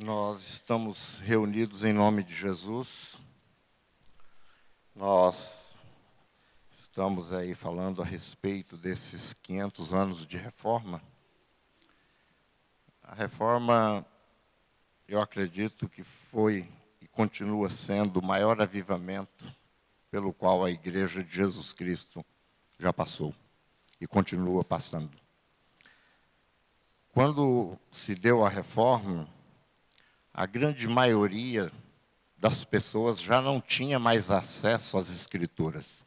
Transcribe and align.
Nós 0.00 0.46
estamos 0.46 1.18
reunidos 1.18 1.82
em 1.82 1.92
nome 1.92 2.22
de 2.22 2.32
Jesus. 2.32 3.16
Nós 4.94 5.76
estamos 6.70 7.32
aí 7.32 7.52
falando 7.52 8.00
a 8.00 8.04
respeito 8.04 8.76
desses 8.76 9.34
500 9.34 9.92
anos 9.92 10.24
de 10.24 10.36
reforma. 10.36 11.02
A 13.02 13.12
reforma, 13.12 14.06
eu 15.08 15.20
acredito 15.20 15.88
que 15.88 16.04
foi 16.04 16.70
e 17.00 17.08
continua 17.08 17.68
sendo 17.68 18.20
o 18.20 18.24
maior 18.24 18.62
avivamento 18.62 19.52
pelo 20.12 20.32
qual 20.32 20.64
a 20.64 20.70
Igreja 20.70 21.24
de 21.24 21.34
Jesus 21.34 21.72
Cristo 21.72 22.24
já 22.78 22.92
passou 22.92 23.34
e 24.00 24.06
continua 24.06 24.62
passando. 24.62 25.18
Quando 27.08 27.76
se 27.90 28.14
deu 28.14 28.44
a 28.44 28.48
reforma, 28.48 29.28
a 30.38 30.46
grande 30.46 30.86
maioria 30.86 31.68
das 32.36 32.62
pessoas 32.62 33.20
já 33.20 33.40
não 33.40 33.60
tinha 33.60 33.98
mais 33.98 34.30
acesso 34.30 34.96
às 34.96 35.10
escrituras. 35.10 36.06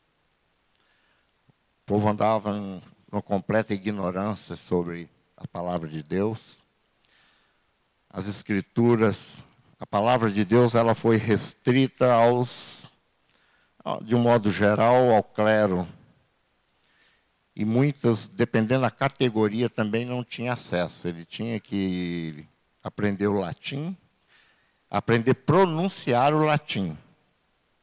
O 1.81 1.85
povo 1.85 2.07
andava 2.07 2.52
em 2.52 2.81
uma 3.12 3.21
completa 3.21 3.73
ignorância 3.73 4.55
sobre 4.55 5.09
a 5.35 5.45
palavra 5.45 5.90
de 5.90 6.02
Deus. 6.02 6.59
As 8.09 8.26
escrituras, 8.26 9.44
a 9.77 9.85
palavra 9.85 10.32
de 10.32 10.45
Deus, 10.45 10.76
ela 10.76 10.95
foi 10.95 11.18
restrita 11.18 12.13
aos, 12.13 12.85
de 14.04 14.16
um 14.16 14.20
modo 14.20 14.49
geral, 14.49 15.12
ao 15.12 15.23
clero. 15.23 15.85
E 17.54 17.66
muitas, 17.66 18.29
dependendo 18.29 18.84
da 18.84 18.91
categoria, 18.91 19.70
também 19.70 20.05
não 20.05 20.23
tinha 20.23 20.54
acesso. 20.54 21.05
Ele 21.05 21.26
tinha 21.26 21.59
que 21.59 22.45
aprender 22.82 23.27
o 23.27 23.38
latim 23.38 23.98
aprender 24.91 25.31
a 25.31 25.36
pronunciar 25.36 26.34
o 26.34 26.44
latim, 26.44 26.98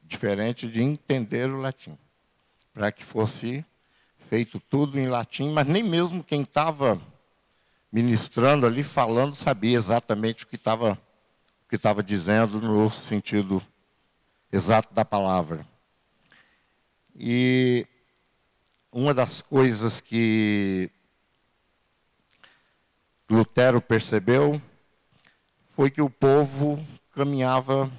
diferente 0.03 0.67
de 0.67 0.79
entender 0.79 1.49
o 1.49 1.59
latim, 1.59 1.97
para 2.71 2.91
que 2.91 3.03
fosse 3.03 3.65
feito 4.29 4.59
tudo 4.59 4.99
em 4.99 5.07
latim, 5.07 5.51
mas 5.51 5.65
nem 5.65 5.81
mesmo 5.81 6.23
quem 6.23 6.43
estava 6.43 7.01
ministrando 7.91 8.67
ali, 8.67 8.83
falando, 8.83 9.33
sabia 9.33 9.75
exatamente 9.75 10.43
o 10.43 10.47
que 10.47 10.55
estava 10.55 10.97
que 11.67 11.75
estava 11.75 12.01
dizendo 12.01 12.59
no 12.59 12.89
sentido 12.89 13.61
exato 14.51 14.91
da 14.91 15.05
palavra. 15.05 15.63
E 17.15 17.85
uma 18.91 19.13
das 19.13 19.39
coisas 19.43 20.01
que 20.01 20.89
Lutero 23.29 23.79
percebeu 23.79 24.59
foi 25.75 25.91
que 25.91 26.01
o 26.01 26.09
povo 26.09 26.83
caminhava 27.19 27.91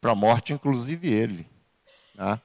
para 0.00 0.10
a 0.10 0.14
morte, 0.16 0.52
inclusive 0.52 1.08
ele. 1.08 1.46
Né? 2.16 2.40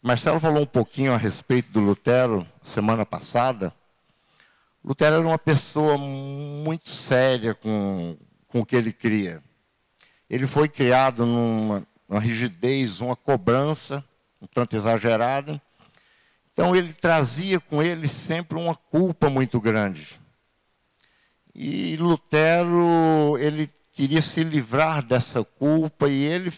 Marcelo 0.00 0.38
falou 0.38 0.62
um 0.62 0.66
pouquinho 0.66 1.12
a 1.12 1.16
respeito 1.16 1.72
do 1.72 1.80
Lutero 1.80 2.46
semana 2.62 3.04
passada. 3.04 3.74
Lutero 4.84 5.16
era 5.16 5.26
uma 5.26 5.38
pessoa 5.38 5.98
muito 5.98 6.88
séria 6.88 7.52
com, 7.52 8.16
com 8.46 8.60
o 8.60 8.64
que 8.64 8.76
ele 8.76 8.92
cria. 8.92 9.42
Ele 10.28 10.46
foi 10.46 10.68
criado 10.68 11.26
numa, 11.26 11.84
numa 12.08 12.20
rigidez, 12.20 13.00
uma 13.00 13.16
cobrança 13.16 14.04
um 14.40 14.46
tanto 14.46 14.76
exagerada. 14.76 15.60
Então 16.52 16.76
ele 16.76 16.92
trazia 16.92 17.58
com 17.58 17.82
ele 17.82 18.06
sempre 18.06 18.56
uma 18.56 18.76
culpa 18.76 19.28
muito 19.28 19.60
grande. 19.60 20.20
E 21.52 21.96
Lutero, 21.96 23.36
ele 23.38 23.68
queria 24.00 24.22
se 24.22 24.42
livrar 24.42 25.04
dessa 25.04 25.44
culpa 25.44 26.08
e 26.08 26.22
ele, 26.22 26.50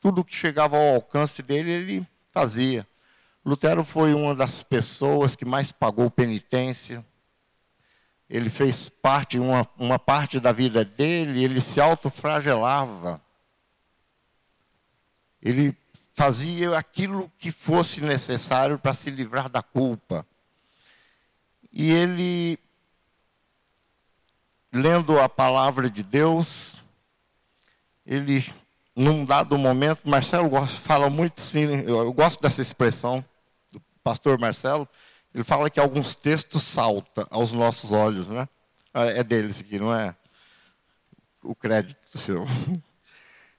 tudo 0.00 0.24
que 0.24 0.34
chegava 0.34 0.76
ao 0.76 0.96
alcance 0.96 1.40
dele, 1.40 1.70
ele 1.70 2.08
fazia. 2.30 2.84
Lutero 3.46 3.84
foi 3.84 4.12
uma 4.12 4.34
das 4.34 4.60
pessoas 4.64 5.36
que 5.36 5.44
mais 5.44 5.70
pagou 5.70 6.10
penitência. 6.10 7.06
Ele 8.28 8.50
fez 8.50 8.88
parte, 8.88 9.38
uma, 9.38 9.64
uma 9.78 10.00
parte 10.00 10.40
da 10.40 10.50
vida 10.50 10.84
dele, 10.84 11.44
ele 11.44 11.60
se 11.60 11.80
autoflagelava. 11.80 13.22
Ele 15.40 15.78
fazia 16.12 16.76
aquilo 16.76 17.30
que 17.38 17.52
fosse 17.52 18.00
necessário 18.00 18.80
para 18.80 18.94
se 18.94 19.10
livrar 19.10 19.48
da 19.48 19.62
culpa. 19.62 20.26
E 21.72 21.92
ele 21.92 22.58
lendo 24.74 25.20
a 25.20 25.28
palavra 25.28 25.88
de 25.88 26.02
Deus, 26.02 26.74
ele, 28.04 28.44
num 28.96 29.24
dado 29.24 29.56
momento, 29.56 30.00
Marcelo 30.04 30.50
fala 30.66 31.08
muito 31.08 31.40
sim, 31.40 31.64
eu 31.86 32.12
gosto 32.12 32.42
dessa 32.42 32.60
expressão 32.60 33.24
do 33.72 33.80
pastor 34.02 34.36
Marcelo, 34.36 34.88
ele 35.32 35.44
fala 35.44 35.70
que 35.70 35.78
alguns 35.78 36.16
textos 36.16 36.62
saltam 36.64 37.24
aos 37.30 37.52
nossos 37.52 37.92
olhos, 37.92 38.26
né? 38.28 38.48
É 38.92 39.22
deles 39.22 39.60
aqui, 39.60 39.78
não 39.78 39.94
é? 39.94 40.14
O 41.42 41.54
crédito 41.54 42.18
seu. 42.18 42.44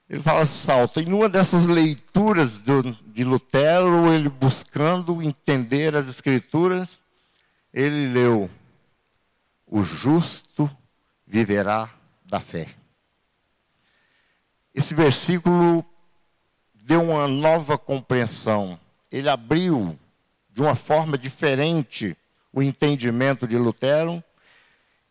Ele 0.08 0.22
fala 0.22 0.44
salta. 0.44 1.02
E 1.02 1.04
numa 1.04 1.28
dessas 1.28 1.66
leituras 1.66 2.62
de 2.62 3.24
Lutero, 3.24 4.12
ele 4.12 4.28
buscando 4.28 5.20
entender 5.20 5.96
as 5.96 6.06
escrituras, 6.08 7.00
ele 7.74 8.06
leu: 8.12 8.48
O 9.66 9.82
justo 9.82 10.70
viverá 11.26 11.90
da 12.24 12.40
fé. 12.40 12.68
Esse 14.74 14.94
versículo 14.94 15.84
deu 16.74 17.02
uma 17.02 17.26
nova 17.26 17.76
compreensão. 17.76 18.78
Ele 19.10 19.28
abriu 19.28 19.98
de 20.50 20.62
uma 20.62 20.74
forma 20.74 21.18
diferente 21.18 22.16
o 22.52 22.62
entendimento 22.62 23.46
de 23.46 23.58
Lutero 23.58 24.22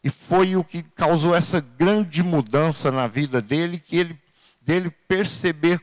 e 0.04 0.10
foi 0.10 0.56
o 0.56 0.64
que 0.64 0.84
causou 0.84 1.36
essa 1.36 1.60
grande 1.60 2.22
mudança 2.22 2.92
na 2.92 3.08
vida 3.08 3.42
dele, 3.42 3.80
que 3.80 3.98
ele 3.98 4.20
dele 4.62 4.90
perceber 4.90 5.80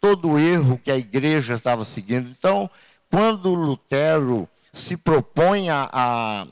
todo 0.00 0.32
o 0.32 0.38
erro 0.38 0.78
que 0.78 0.90
a 0.90 0.96
igreja 0.96 1.54
estava 1.54 1.84
seguindo. 1.84 2.28
Então, 2.28 2.68
quando 3.08 3.54
Lutero 3.54 4.48
se 4.72 4.96
propõe 4.96 5.68
a, 5.68 5.88
a 5.92 6.46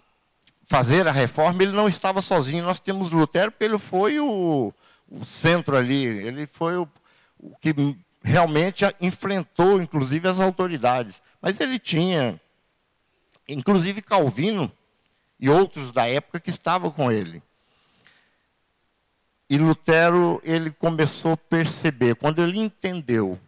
fazer 0.69 1.09
a 1.09 1.13
reforma, 1.13 1.63
ele 1.63 1.73
não 1.73 1.89
estava 1.89 2.21
sozinho. 2.21 2.63
Nós 2.63 2.79
temos 2.79 3.11
Lutero, 3.11 3.51
porque 3.51 3.65
ele 3.65 3.79
foi 3.79 4.21
o, 4.21 4.73
o 5.11 5.25
centro 5.25 5.75
ali, 5.75 6.05
ele 6.05 6.47
foi 6.47 6.77
o, 6.77 6.87
o, 7.41 7.57
que 7.57 7.75
realmente 8.23 8.85
enfrentou, 9.01 9.81
inclusive, 9.81 10.29
as 10.29 10.39
autoridades. 10.39 11.23
Mas 11.41 11.59
ele 11.59 11.79
tinha, 11.79 12.39
inclusive, 13.49 14.03
Calvino 14.03 14.71
e 15.41 15.49
outros 15.49 15.91
da 15.91 16.07
época 16.07 16.39
que 16.39 16.51
estavam 16.51 16.91
com 16.91 17.11
ele. 17.11 17.43
E 19.49 19.57
Lutero, 19.57 20.39
ele 20.45 20.71
começou 20.71 21.33
a 21.33 21.37
perceber, 21.37 22.15
quando 22.17 22.43
ele 22.43 22.59
entendeu 22.59 23.41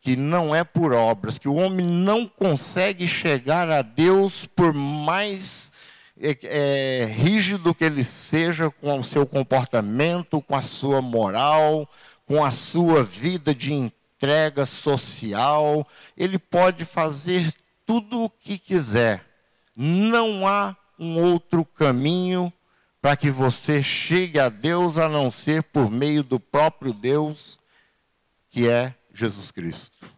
que 0.00 0.14
não 0.14 0.54
é 0.54 0.62
por 0.62 0.92
obras, 0.92 1.36
que 1.36 1.48
o 1.48 1.56
homem 1.56 1.84
não 1.84 2.28
consegue 2.28 3.08
chegar 3.08 3.68
a 3.68 3.82
Deus 3.82 4.46
por 4.46 4.72
mais 4.72 5.72
é, 6.20 6.38
é, 6.42 7.04
rígido 7.06 7.74
que 7.74 7.84
ele 7.84 8.04
seja 8.04 8.70
com 8.70 8.98
o 8.98 9.04
seu 9.04 9.26
comportamento, 9.26 10.40
com 10.42 10.56
a 10.56 10.62
sua 10.62 11.02
moral, 11.02 11.88
com 12.24 12.44
a 12.44 12.50
sua 12.50 13.04
vida 13.04 13.54
de 13.54 13.72
entrega 13.72 14.64
social, 14.64 15.86
ele 16.16 16.38
pode 16.38 16.84
fazer 16.84 17.52
tudo 17.84 18.22
o 18.22 18.30
que 18.30 18.58
quiser. 18.58 19.24
Não 19.76 20.46
há 20.48 20.76
um 20.98 21.22
outro 21.22 21.64
caminho 21.64 22.52
para 23.00 23.16
que 23.16 23.30
você 23.30 23.82
chegue 23.82 24.40
a 24.40 24.48
Deus 24.48 24.98
a 24.98 25.08
não 25.08 25.30
ser 25.30 25.62
por 25.62 25.90
meio 25.90 26.22
do 26.22 26.40
próprio 26.40 26.92
Deus, 26.92 27.58
que 28.50 28.66
é 28.68 28.94
Jesus 29.12 29.50
Cristo. 29.50 30.15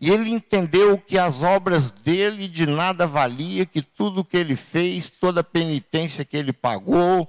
E 0.00 0.10
ele 0.10 0.30
entendeu 0.30 0.96
que 0.96 1.18
as 1.18 1.42
obras 1.42 1.90
dele 1.90 2.46
de 2.46 2.66
nada 2.66 3.06
valia, 3.06 3.66
que 3.66 3.82
tudo 3.82 4.24
que 4.24 4.36
ele 4.36 4.54
fez, 4.54 5.10
toda 5.10 5.40
a 5.40 5.44
penitência 5.44 6.24
que 6.24 6.36
ele 6.36 6.52
pagou, 6.52 7.28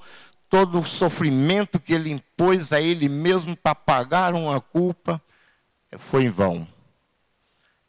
todo 0.50 0.80
o 0.80 0.86
sofrimento 0.86 1.80
que 1.80 1.94
ele 1.94 2.12
impôs 2.12 2.71
a 2.71 2.80
ele 2.80 3.10
mesmo 3.10 3.56
para 3.56 3.74
pagar 3.74 4.33
uma 4.36 4.62
culpa, 4.62 5.21
foi 5.98 6.25
em 6.25 6.30
vão. 6.30 6.68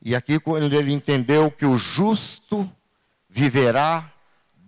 E 0.03 0.15
aqui 0.15 0.41
quando 0.41 0.75
ele 0.75 0.93
entendeu 0.93 1.51
que 1.51 1.67
o 1.67 1.77
justo 1.77 2.71
viverá 3.29 4.11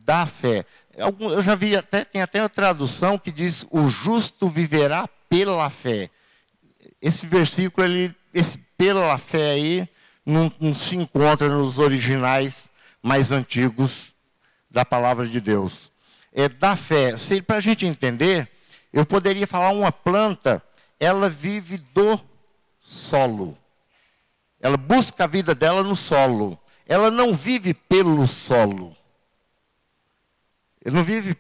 da 0.04 0.26
fé. 0.26 0.66
Eu 0.94 1.40
já 1.40 1.54
vi 1.54 1.74
até, 1.74 2.04
tem 2.04 2.20
até 2.20 2.42
uma 2.42 2.48
tradução 2.48 3.18
que 3.18 3.30
diz 3.30 3.64
o 3.70 3.88
justo 3.88 4.48
viverá 4.48 5.08
pela 5.28 5.70
fé. 5.70 6.10
Esse 7.00 7.26
versículo, 7.26 7.86
ele, 7.86 8.14
esse 8.34 8.58
pela 8.76 9.16
fé 9.16 9.52
aí, 9.52 9.88
não, 10.24 10.52
não 10.60 10.74
se 10.74 10.96
encontra 10.96 11.48
nos 11.48 11.78
originais 11.78 12.68
mais 13.02 13.32
antigos 13.32 14.14
da 14.70 14.84
palavra 14.84 15.26
de 15.26 15.40
Deus. 15.40 15.90
É 16.32 16.48
da 16.48 16.76
fé. 16.76 17.14
Para 17.46 17.56
a 17.56 17.60
gente 17.60 17.84
entender, 17.84 18.48
Eu 18.92 19.06
poderia 19.06 19.46
falar 19.46 19.70
uma 19.70 19.90
planta, 19.90 20.62
ela 21.00 21.28
vive 21.30 21.78
do 21.78 22.20
solo. 22.80 23.56
Ela 24.60 24.76
busca 24.76 25.24
a 25.24 25.26
vida 25.26 25.54
dela 25.54 25.82
no 25.82 25.96
solo. 25.96 26.58
Ela 26.86 27.10
não 27.10 27.34
vive 27.34 27.72
pelo 27.72 28.26
solo. 28.26 28.94
Ela 30.84 30.96
não 30.96 31.04
vive 31.04 31.36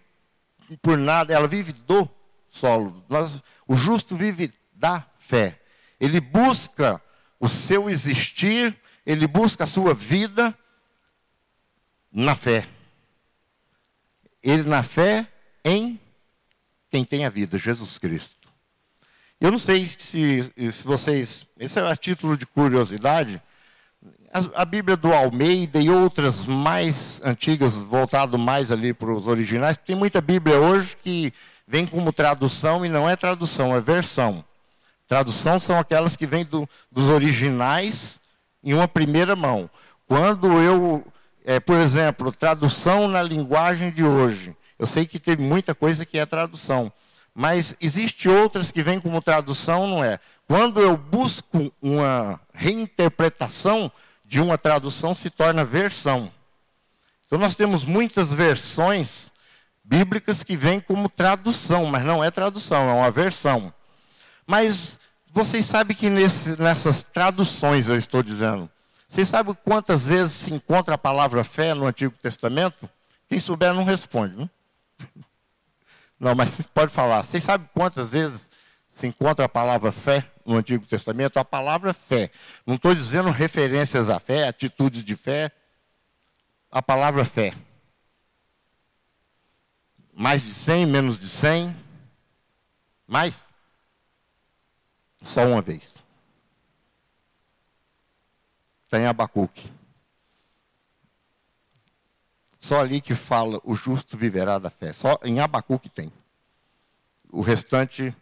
por 0.80 0.96
nada, 0.96 1.34
ela 1.34 1.46
vive 1.46 1.72
do 1.72 2.08
solo. 2.48 3.04
Nós, 3.08 3.42
o 3.68 3.76
justo 3.76 4.16
vive 4.16 4.52
da 4.72 5.06
fé. 5.18 5.60
Ele 6.00 6.20
busca 6.20 7.00
o 7.42 7.48
seu 7.48 7.90
existir, 7.90 8.78
ele 9.04 9.26
busca 9.26 9.64
a 9.64 9.66
sua 9.66 9.92
vida 9.92 10.56
na 12.12 12.36
fé. 12.36 12.64
Ele 14.40 14.62
na 14.62 14.84
fé 14.84 15.26
em 15.64 15.98
quem 16.88 17.04
tem 17.04 17.26
a 17.26 17.28
vida, 17.28 17.58
Jesus 17.58 17.98
Cristo. 17.98 18.48
Eu 19.40 19.50
não 19.50 19.58
sei 19.58 19.88
se, 19.88 20.52
se 20.70 20.84
vocês. 20.84 21.44
Esse 21.58 21.80
é 21.80 21.82
a 21.82 21.96
título 21.96 22.36
de 22.36 22.46
curiosidade. 22.46 23.42
A, 24.32 24.62
a 24.62 24.64
Bíblia 24.64 24.96
do 24.96 25.12
Almeida 25.12 25.80
e 25.80 25.90
outras 25.90 26.44
mais 26.44 27.20
antigas, 27.24 27.74
voltado 27.74 28.38
mais 28.38 28.70
ali 28.70 28.94
para 28.94 29.12
os 29.12 29.26
originais, 29.26 29.76
tem 29.76 29.96
muita 29.96 30.20
Bíblia 30.20 30.60
hoje 30.60 30.96
que 30.96 31.32
vem 31.66 31.86
como 31.86 32.12
tradução 32.12 32.86
e 32.86 32.88
não 32.88 33.10
é 33.10 33.16
tradução, 33.16 33.76
é 33.76 33.80
versão. 33.80 34.44
Tradução 35.06 35.60
são 35.60 35.78
aquelas 35.78 36.16
que 36.16 36.26
vêm 36.26 36.44
do, 36.44 36.68
dos 36.90 37.08
originais 37.08 38.20
em 38.62 38.72
uma 38.72 38.88
primeira 38.88 39.36
mão. 39.36 39.68
Quando 40.06 40.60
eu, 40.60 41.04
é, 41.44 41.58
por 41.60 41.76
exemplo, 41.76 42.32
tradução 42.32 43.08
na 43.08 43.22
linguagem 43.22 43.90
de 43.90 44.04
hoje, 44.04 44.56
eu 44.78 44.86
sei 44.86 45.06
que 45.06 45.18
teve 45.18 45.42
muita 45.42 45.74
coisa 45.74 46.04
que 46.04 46.18
é 46.18 46.26
tradução. 46.26 46.92
Mas 47.34 47.74
existe 47.80 48.28
outras 48.28 48.70
que 48.70 48.82
vêm 48.82 49.00
como 49.00 49.22
tradução, 49.22 49.86
não 49.86 50.04
é? 50.04 50.18
Quando 50.46 50.80
eu 50.80 50.96
busco 50.96 51.72
uma 51.80 52.38
reinterpretação 52.52 53.90
de 54.24 54.40
uma 54.40 54.58
tradução, 54.58 55.14
se 55.14 55.30
torna 55.30 55.64
versão. 55.64 56.30
Então 57.26 57.38
nós 57.38 57.56
temos 57.56 57.84
muitas 57.84 58.34
versões 58.34 59.32
bíblicas 59.82 60.42
que 60.42 60.56
vêm 60.56 60.80
como 60.80 61.08
tradução, 61.08 61.86
mas 61.86 62.04
não 62.04 62.22
é 62.22 62.30
tradução, 62.30 62.90
é 62.90 62.92
uma 62.92 63.10
versão. 63.10 63.72
Mas 64.52 65.00
vocês 65.32 65.64
sabem 65.64 65.96
que 65.96 66.10
nesse, 66.10 66.60
nessas 66.60 67.02
traduções, 67.02 67.88
eu 67.88 67.96
estou 67.96 68.22
dizendo, 68.22 68.70
vocês 69.08 69.26
sabem 69.26 69.56
quantas 69.64 70.06
vezes 70.08 70.32
se 70.32 70.52
encontra 70.52 70.94
a 70.94 70.98
palavra 70.98 71.42
fé 71.42 71.72
no 71.72 71.86
Antigo 71.86 72.14
Testamento? 72.20 72.86
Quem 73.30 73.40
souber 73.40 73.72
não 73.72 73.82
responde, 73.82 74.36
não? 74.36 74.50
Não, 76.20 76.34
mas 76.34 76.50
vocês 76.50 76.66
podem 76.66 76.90
falar. 76.90 77.24
Vocês 77.24 77.42
sabem 77.42 77.66
quantas 77.74 78.12
vezes 78.12 78.50
se 78.88 79.06
encontra 79.06 79.46
a 79.46 79.48
palavra 79.48 79.90
fé 79.90 80.30
no 80.44 80.56
Antigo 80.56 80.86
Testamento? 80.86 81.38
A 81.38 81.44
palavra 81.44 81.94
fé. 81.94 82.30
Não 82.66 82.74
estou 82.74 82.94
dizendo 82.94 83.30
referências 83.30 84.10
à 84.10 84.20
fé, 84.20 84.46
atitudes 84.46 85.02
de 85.02 85.16
fé. 85.16 85.50
A 86.70 86.82
palavra 86.82 87.24
fé. 87.24 87.54
Mais 90.12 90.42
de 90.42 90.52
100, 90.52 90.86
menos 90.86 91.18
de 91.18 91.28
100? 91.28 91.74
Mais? 93.08 93.48
Só 95.22 95.46
uma 95.46 95.62
vez. 95.62 96.02
Está 98.84 98.98
em 98.98 99.06
Abacuque. 99.06 99.70
Só 102.58 102.80
ali 102.80 103.00
que 103.00 103.14
fala 103.14 103.60
o 103.64 103.74
justo 103.74 104.18
viverá 104.18 104.58
da 104.58 104.68
fé. 104.68 104.92
Só 104.92 105.18
em 105.24 105.40
Abacuque 105.40 105.88
tem. 105.88 106.12
O 107.30 107.40
restante 107.40 108.14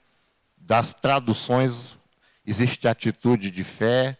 das 0.56 0.94
traduções 0.94 1.98
existe 2.46 2.86
atitude 2.86 3.50
de 3.50 3.64
fé, 3.64 4.16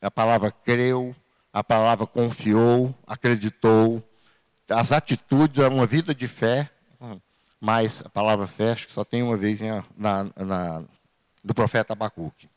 a 0.00 0.10
palavra 0.10 0.50
creu, 0.50 1.14
a 1.52 1.62
palavra 1.62 2.06
confiou, 2.06 2.94
acreditou. 3.06 4.02
As 4.68 4.90
atitudes 4.90 5.62
é 5.62 5.68
uma 5.68 5.84
vida 5.84 6.14
de 6.14 6.26
fé, 6.26 6.70
mas 7.60 8.02
a 8.04 8.08
palavra 8.08 8.46
fé 8.46 8.72
acho 8.72 8.86
que 8.86 8.92
só 8.92 9.04
tem 9.04 9.22
uma 9.22 9.36
vez 9.36 9.60
na, 9.60 10.24
na, 10.36 10.84
do 11.42 11.54
profeta 11.54 11.92
Abacuque. 11.92 12.48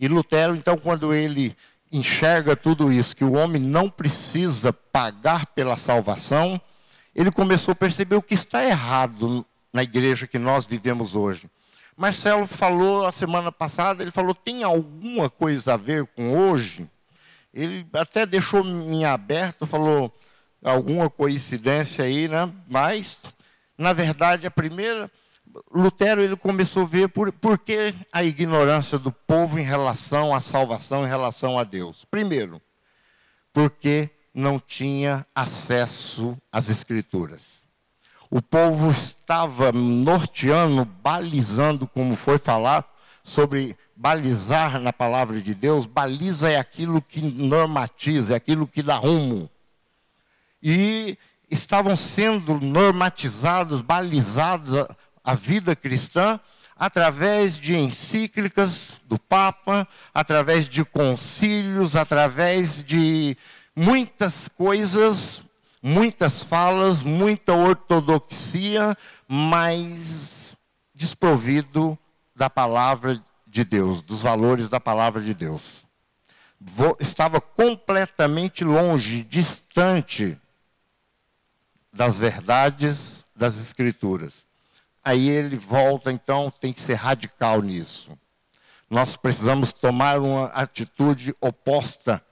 E 0.00 0.06
Lutero, 0.08 0.54
então, 0.54 0.76
quando 0.78 1.12
ele 1.12 1.56
enxerga 1.90 2.54
tudo 2.54 2.92
isso, 2.92 3.16
que 3.16 3.24
o 3.24 3.32
homem 3.32 3.60
não 3.60 3.88
precisa 3.88 4.72
pagar 4.72 5.46
pela 5.46 5.76
salvação, 5.76 6.60
ele 7.14 7.30
começou 7.30 7.72
a 7.72 7.76
perceber 7.76 8.16
o 8.16 8.22
que 8.22 8.34
está 8.34 8.64
errado 8.64 9.44
na 9.72 9.82
igreja 9.82 10.26
que 10.26 10.38
nós 10.38 10.66
vivemos 10.66 11.14
hoje. 11.14 11.50
Marcelo 11.96 12.46
falou 12.46 13.06
a 13.06 13.12
semana 13.12 13.50
passada, 13.50 14.02
ele 14.02 14.12
falou: 14.12 14.34
tem 14.34 14.62
alguma 14.62 15.28
coisa 15.28 15.74
a 15.74 15.76
ver 15.76 16.06
com 16.06 16.36
hoje? 16.36 16.88
Ele 17.52 17.84
até 17.92 18.24
deixou 18.24 18.64
em 18.64 19.04
aberto, 19.04 19.66
falou 19.66 20.14
alguma 20.62 21.10
coincidência 21.10 22.04
aí, 22.04 22.28
né? 22.28 22.52
Mas, 22.68 23.18
na 23.76 23.92
verdade, 23.92 24.46
a 24.46 24.50
primeira 24.50 25.10
Lutero 25.72 26.20
ele 26.20 26.36
começou 26.36 26.82
a 26.82 26.86
ver 26.86 27.08
por, 27.08 27.32
por 27.32 27.58
que 27.58 27.94
a 28.12 28.22
ignorância 28.22 28.98
do 28.98 29.12
povo 29.12 29.58
em 29.58 29.62
relação 29.62 30.34
à 30.34 30.40
salvação, 30.40 31.04
em 31.04 31.08
relação 31.08 31.58
a 31.58 31.64
Deus. 31.64 32.04
Primeiro, 32.04 32.60
porque 33.52 34.10
não 34.34 34.58
tinha 34.58 35.26
acesso 35.34 36.36
às 36.52 36.68
Escrituras. 36.68 37.58
O 38.30 38.42
povo 38.42 38.90
estava 38.90 39.72
norteando, 39.72 40.84
balizando, 40.84 41.86
como 41.86 42.14
foi 42.14 42.38
falar, 42.38 42.86
sobre 43.24 43.76
balizar 43.96 44.78
na 44.78 44.92
palavra 44.92 45.40
de 45.40 45.54
Deus. 45.54 45.86
Baliza 45.86 46.50
é 46.50 46.56
aquilo 46.56 47.00
que 47.00 47.20
normatiza, 47.20 48.34
é 48.34 48.36
aquilo 48.36 48.66
que 48.66 48.82
dá 48.82 48.96
rumo. 48.96 49.50
E 50.62 51.16
estavam 51.50 51.96
sendo 51.96 52.60
normatizados, 52.60 53.80
balizados 53.80 54.86
a 55.24 55.34
vida 55.34 55.74
cristã 55.76 56.40
através 56.78 57.58
de 57.58 57.76
encíclicas 57.76 59.00
do 59.04 59.18
Papa, 59.18 59.86
através 60.14 60.68
de 60.68 60.84
concílios, 60.84 61.96
através 61.96 62.84
de 62.84 63.36
muitas 63.74 64.48
coisas, 64.48 65.42
muitas 65.82 66.44
falas, 66.44 67.02
muita 67.02 67.52
ortodoxia, 67.52 68.96
mas 69.26 70.54
desprovido 70.94 71.98
da 72.34 72.48
palavra 72.48 73.22
de 73.46 73.64
Deus, 73.64 74.00
dos 74.00 74.22
valores 74.22 74.68
da 74.68 74.78
palavra 74.78 75.20
de 75.20 75.34
Deus. 75.34 75.84
Estava 77.00 77.40
completamente 77.40 78.64
longe, 78.64 79.24
distante 79.24 80.40
das 81.92 82.18
verdades 82.18 83.24
das 83.34 83.56
Escrituras. 83.58 84.47
Aí 85.04 85.28
ele 85.28 85.56
volta, 85.56 86.12
então 86.12 86.50
tem 86.50 86.72
que 86.72 86.80
ser 86.80 86.94
radical 86.94 87.62
nisso. 87.62 88.10
Nós 88.90 89.16
precisamos 89.16 89.72
tomar 89.72 90.18
uma 90.18 90.46
atitude 90.46 91.34
oposta. 91.40 92.22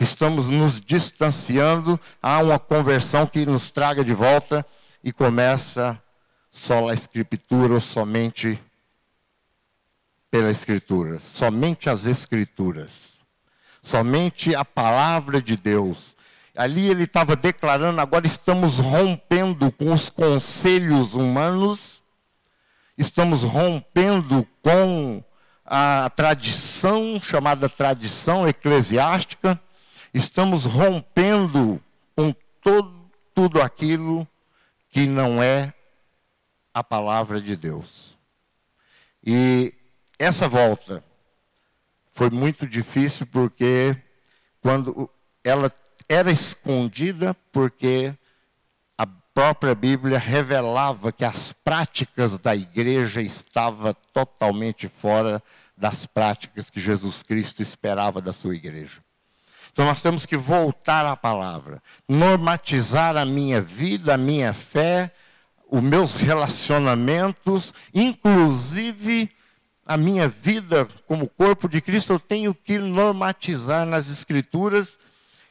Estamos 0.00 0.48
nos 0.48 0.80
distanciando 0.80 1.98
a 2.22 2.38
uma 2.38 2.58
conversão 2.58 3.26
que 3.26 3.46
nos 3.46 3.70
traga 3.70 4.04
de 4.04 4.14
volta 4.14 4.66
e 5.02 5.12
começa 5.12 6.00
só 6.50 6.88
a 6.88 6.94
escritura 6.94 7.74
ou 7.74 7.80
somente 7.80 8.60
pela 10.30 10.50
escritura, 10.50 11.20
somente 11.20 11.90
as 11.90 12.06
escrituras, 12.06 13.18
somente 13.82 14.54
a 14.54 14.64
palavra 14.64 15.42
de 15.42 15.56
Deus. 15.56 16.16
Ali 16.56 16.88
ele 16.88 17.04
estava 17.04 17.36
declarando, 17.36 18.00
agora 18.00 18.26
estamos 18.26 18.78
rompendo 18.78 19.70
com 19.72 19.92
os 19.92 20.08
conselhos 20.08 21.14
humanos 21.14 21.91
estamos 23.02 23.42
rompendo 23.42 24.46
com 24.62 25.22
a 25.66 26.08
tradição, 26.10 27.20
chamada 27.20 27.68
tradição 27.68 28.48
eclesiástica, 28.48 29.60
estamos 30.14 30.64
rompendo 30.64 31.82
com 32.16 32.32
todo, 32.62 33.10
tudo 33.34 33.60
aquilo 33.60 34.26
que 34.88 35.06
não 35.06 35.42
é 35.42 35.74
a 36.72 36.84
palavra 36.84 37.40
de 37.40 37.56
Deus. 37.56 38.16
E 39.24 39.74
essa 40.18 40.48
volta 40.48 41.04
foi 42.12 42.30
muito 42.30 42.66
difícil 42.66 43.26
porque 43.26 43.96
quando 44.60 45.10
ela 45.42 45.72
era 46.08 46.30
escondida 46.30 47.34
porque 47.50 48.14
própria 49.34 49.74
Bíblia 49.74 50.18
revelava 50.18 51.12
que 51.12 51.24
as 51.24 51.52
práticas 51.52 52.38
da 52.38 52.54
igreja 52.54 53.20
estavam 53.20 53.94
totalmente 54.12 54.88
fora 54.88 55.42
das 55.76 56.06
práticas 56.06 56.70
que 56.70 56.80
Jesus 56.80 57.22
Cristo 57.22 57.62
esperava 57.62 58.20
da 58.20 58.32
sua 58.32 58.54
igreja. 58.54 59.00
Então 59.72 59.86
nós 59.86 60.02
temos 60.02 60.26
que 60.26 60.36
voltar 60.36 61.06
à 61.06 61.16
palavra, 61.16 61.82
normatizar 62.06 63.16
a 63.16 63.24
minha 63.24 63.60
vida, 63.60 64.14
a 64.14 64.18
minha 64.18 64.52
fé, 64.52 65.10
os 65.70 65.82
meus 65.82 66.16
relacionamentos, 66.16 67.72
inclusive 67.94 69.30
a 69.86 69.96
minha 69.96 70.28
vida 70.28 70.86
como 71.06 71.28
corpo 71.28 71.68
de 71.68 71.80
Cristo, 71.80 72.12
eu 72.12 72.20
tenho 72.20 72.54
que 72.54 72.78
normatizar 72.78 73.86
nas 73.86 74.10
Escrituras. 74.10 74.98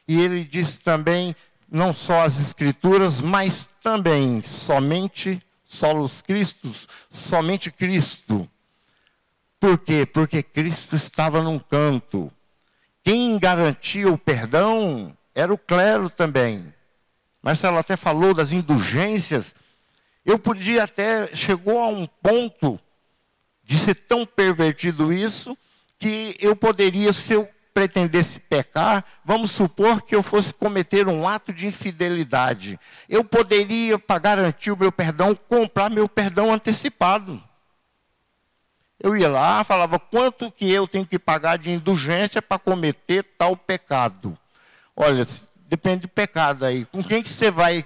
E 0.06 0.20
ele 0.20 0.44
diz 0.44 0.78
também, 0.78 1.34
não 1.72 1.94
só 1.94 2.20
as 2.20 2.38
Escrituras, 2.38 3.18
mas 3.18 3.70
também 3.82 4.42
somente 4.42 5.40
solos 5.64 6.20
Cristos, 6.20 6.86
somente 7.08 7.70
Cristo. 7.72 8.46
Por 9.58 9.78
quê? 9.78 10.04
Porque 10.04 10.42
Cristo 10.42 10.96
estava 10.96 11.42
num 11.42 11.58
canto. 11.58 12.30
Quem 13.02 13.38
garantia 13.38 14.12
o 14.12 14.18
perdão 14.18 15.16
era 15.34 15.52
o 15.52 15.56
clero 15.56 16.10
também. 16.10 16.74
Marcelo 17.42 17.78
até 17.78 17.96
falou 17.96 18.34
das 18.34 18.52
indulgências. 18.52 19.54
Eu 20.26 20.38
podia 20.38 20.84
até, 20.84 21.34
chegou 21.34 21.80
a 21.80 21.88
um 21.88 22.06
ponto 22.06 22.78
de 23.64 23.78
ser 23.78 23.94
tão 23.94 24.26
pervertido 24.26 25.10
isso, 25.10 25.56
que 25.98 26.36
eu 26.38 26.54
poderia, 26.54 27.12
se 27.12 27.32
eu 27.32 27.48
pretendesse 27.72 28.38
pecar, 28.38 29.04
vamos 29.24 29.50
supor 29.50 30.02
que 30.02 30.14
eu 30.14 30.22
fosse 30.22 30.52
cometer 30.52 31.08
um 31.08 31.26
ato 31.26 31.52
de 31.52 31.66
infidelidade. 31.66 32.78
Eu 33.08 33.24
poderia, 33.24 33.98
para 33.98 34.18
garantir 34.18 34.70
o 34.70 34.76
meu 34.76 34.92
perdão, 34.92 35.34
comprar 35.34 35.90
meu 35.90 36.08
perdão 36.08 36.52
antecipado. 36.52 37.42
Eu 39.00 39.16
ia 39.16 39.28
lá, 39.28 39.64
falava 39.64 39.98
quanto 39.98 40.50
que 40.50 40.70
eu 40.70 40.86
tenho 40.86 41.04
que 41.04 41.18
pagar 41.18 41.58
de 41.58 41.70
indulgência 41.70 42.40
para 42.40 42.58
cometer 42.58 43.24
tal 43.36 43.56
pecado. 43.56 44.38
Olha, 44.94 45.26
depende 45.66 46.02
do 46.02 46.08
pecado 46.08 46.64
aí. 46.64 46.84
Com 46.84 47.02
quem 47.02 47.22
que 47.22 47.28
você 47.28 47.50
vai? 47.50 47.82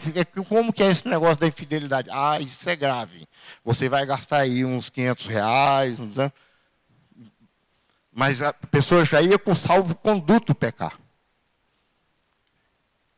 Como 0.49 0.73
que 0.73 0.83
é 0.83 0.90
esse 0.90 1.09
negócio 1.09 1.40
da 1.40 1.47
infidelidade? 1.47 2.11
Ah, 2.12 2.38
isso 2.38 2.69
é 2.69 2.76
grave. 2.76 3.26
Você 3.64 3.88
vai 3.88 4.05
gastar 4.05 4.40
aí 4.40 4.64
uns 4.64 4.90
500 4.90 5.26
reais. 5.26 5.99
Né? 5.99 6.31
Mas 8.18 8.40
a 8.40 8.50
pessoa 8.50 9.04
já 9.04 9.20
ia 9.20 9.38
com 9.38 9.54
salvo-conduto 9.54 10.54
pecar. 10.54 10.99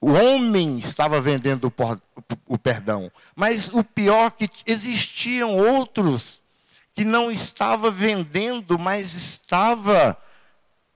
O 0.01 0.11
homem 0.11 0.77
estava 0.77 1.21
vendendo 1.21 1.73
o 2.45 2.59
perdão. 2.59 3.09
Mas 3.37 3.69
o 3.69 3.85
pior 3.85 4.27
é 4.27 4.49
que 4.49 4.51
existiam 4.67 5.57
outros 5.57 6.43
que 6.95 7.05
não 7.05 7.31
estava 7.31 7.93
vendendo, 7.93 8.77
mas 8.77 9.15
estava 9.15 10.19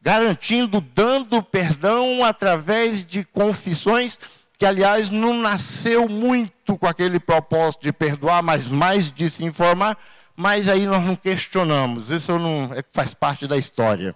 garantindo, 0.01 0.81
dando 0.81 1.41
perdão 1.41 2.25
através 2.25 3.07
de 3.07 3.25
confissões, 3.25 4.19
que 4.59 4.67
aliás 4.67 5.11
não 5.11 5.33
nasceu 5.35 6.09
muito 6.09 6.77
com 6.77 6.89
aquele 6.89 7.21
propósito 7.21 7.83
de 7.83 7.93
perdoar, 7.93 8.43
mas 8.43 8.67
mais 8.67 9.13
de 9.13 9.31
se 9.31 9.45
informar, 9.45 9.97
mas 10.37 10.69
aí 10.69 10.87
nós 10.87 11.05
não 11.05 11.17
questionamos, 11.17 12.11
isso 12.11 12.39
não 12.39 12.71
é, 12.75 12.85
faz 12.91 13.15
parte 13.15 13.47
da 13.47 13.57
história. 13.57 14.15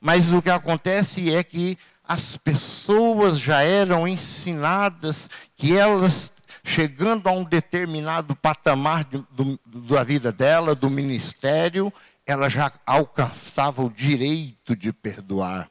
Mas 0.00 0.32
o 0.32 0.40
que 0.40 0.50
acontece 0.50 1.34
é 1.34 1.42
que 1.42 1.76
as 2.04 2.36
pessoas 2.36 3.38
já 3.38 3.62
eram 3.62 4.08
ensinadas 4.08 5.28
que 5.56 5.76
elas 5.76 6.32
chegando 6.64 7.28
a 7.28 7.32
um 7.32 7.44
determinado 7.44 8.34
patamar 8.36 9.04
de, 9.04 9.24
do, 9.30 9.58
da 9.82 10.02
vida 10.02 10.30
dela, 10.32 10.74
do 10.74 10.88
ministério, 10.88 11.92
ela 12.26 12.48
já 12.48 12.72
alcançava 12.86 13.82
o 13.82 13.90
direito 13.90 14.76
de 14.76 14.92
perdoar. 14.92 15.70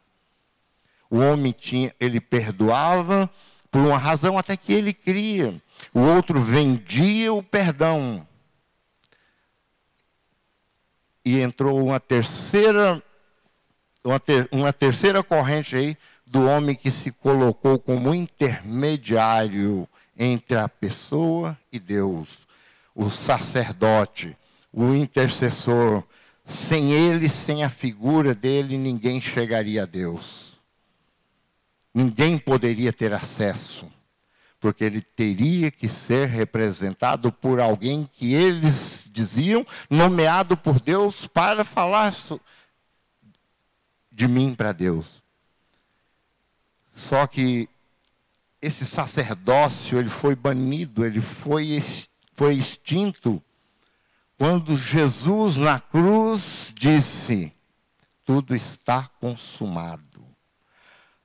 O 1.10 1.20
homem 1.20 1.52
tinha, 1.52 1.94
ele 2.00 2.20
perdoava 2.20 3.30
por 3.72 3.82
uma 3.82 3.98
razão 3.98 4.38
até 4.38 4.58
que 4.58 4.74
ele 4.74 4.94
cria. 4.94 5.62
O 5.94 6.02
outro 6.02 6.42
vendia 6.42 7.32
o 7.34 7.44
perdão. 7.44 8.27
E 11.28 11.42
entrou 11.42 11.86
uma 11.86 12.00
terceira, 12.00 13.04
uma, 14.02 14.18
ter, 14.18 14.48
uma 14.50 14.72
terceira 14.72 15.22
corrente 15.22 15.76
aí 15.76 15.98
do 16.26 16.46
homem 16.46 16.74
que 16.74 16.90
se 16.90 17.12
colocou 17.12 17.78
como 17.78 18.16
intermediário 18.16 19.86
entre 20.18 20.58
a 20.58 20.70
pessoa 20.70 21.60
e 21.70 21.80
Deus, 21.80 22.40
o 22.96 23.10
sacerdote, 23.10 24.38
o 24.72 24.94
intercessor. 24.94 26.02
Sem 26.46 26.94
ele, 26.94 27.28
sem 27.28 27.62
a 27.62 27.70
figura 27.70 28.34
dele, 28.34 28.78
ninguém 28.78 29.20
chegaria 29.20 29.84
a 29.84 29.86
Deus. 29.86 30.54
Ninguém 31.94 32.38
poderia 32.38 32.94
ter 32.94 33.12
acesso, 33.12 33.92
porque 34.60 34.84
ele 34.84 35.02
teria 35.02 35.70
que 35.70 35.88
ser 35.88 36.28
representado 36.28 37.32
por 37.32 37.60
alguém 37.60 38.10
que 38.12 38.34
eles 38.34 39.10
diziam, 39.12 39.66
nomeado 39.90 40.58
por 40.58 40.80
Deus 40.80 41.28
para 41.28 41.64
falar 41.64 42.14
de 44.12 44.28
mim 44.28 44.56
para 44.56 44.72
Deus. 44.72 45.24
Só 46.92 47.28
que 47.28 47.70
esse 48.62 48.86
sacerdócio 48.86 50.00
ele 50.00 50.10
foi 50.10 50.36
banido, 50.36 51.06
ele 51.06 51.22
foi, 51.22 51.80
foi 52.34 52.56
extinto 52.56 53.42
quando 54.38 54.78
Jesus 54.78 55.58
na 55.58 55.80
cruz 55.80 56.74
disse: 56.76 57.54
tudo 58.24 58.56
está 58.56 59.08
consumado. 59.20 60.26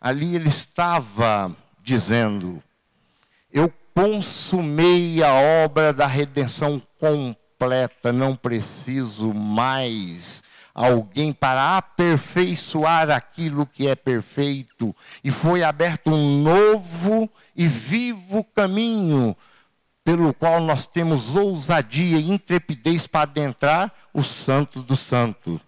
Ali 0.01 0.35
ele 0.35 0.49
estava 0.49 1.55
dizendo: 1.83 2.63
eu 3.53 3.73
consumei 3.95 5.23
a 5.23 5.33
obra 5.65 5.93
da 5.93 6.07
redenção 6.07 6.83
completa, 6.99 8.13
não 8.13 8.35
preciso 8.35 9.35
mais 9.35 10.43
alguém 10.75 11.33
para 11.33 11.77
aperfeiçoar 11.77 13.11
aquilo 13.11 13.67
que 13.67 13.87
é 13.87 13.95
perfeito, 13.95 14.97
e 15.23 15.31
foi 15.31 15.63
aberto 15.63 16.11
um 16.11 16.43
novo 16.43 17.29
e 17.55 17.69
vivo 17.69 18.43
caminho, 18.43 19.37
pelo 20.03 20.33
qual 20.33 20.61
nós 20.61 20.87
temos 20.87 21.37
ousadia 21.37 22.19
e 22.19 22.31
intrepidez 22.31 23.07
para 23.07 23.23
adentrar 23.23 23.93
o 24.13 24.23
Santo 24.23 24.83
do 24.83 24.97
Santo. 24.97 25.61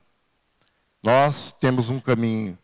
Nós 1.03 1.53
temos 1.53 1.91
um 1.91 2.01
caminho. 2.01 2.59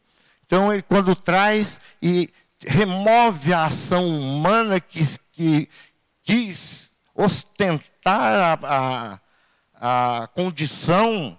Então, 0.45 0.73
ele, 0.73 0.83
quando 0.83 1.15
traz 1.15 1.79
e 2.03 2.29
remove 2.67 3.53
a 3.53 3.65
ação 3.65 4.07
humana 4.07 4.81
que, 4.81 5.05
que 5.33 5.69
quis 6.23 6.91
ostentar 7.15 8.61
a, 8.63 9.21
a, 9.75 10.23
a 10.23 10.27
condição 10.29 11.39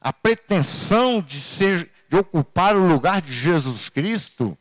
a 0.00 0.12
pretensão 0.12 1.22
de 1.22 1.40
ser 1.40 1.90
de 2.14 2.16
ocupar 2.16 2.76
o 2.76 2.86
lugar 2.86 3.20
de 3.20 3.32
Jesus 3.32 3.88
Cristo, 3.88 4.56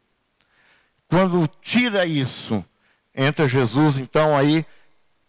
quando 1.08 1.48
tira 1.62 2.04
isso, 2.04 2.66
entra 3.14 3.48
Jesus, 3.48 4.00
então 4.00 4.36
aí 4.36 4.66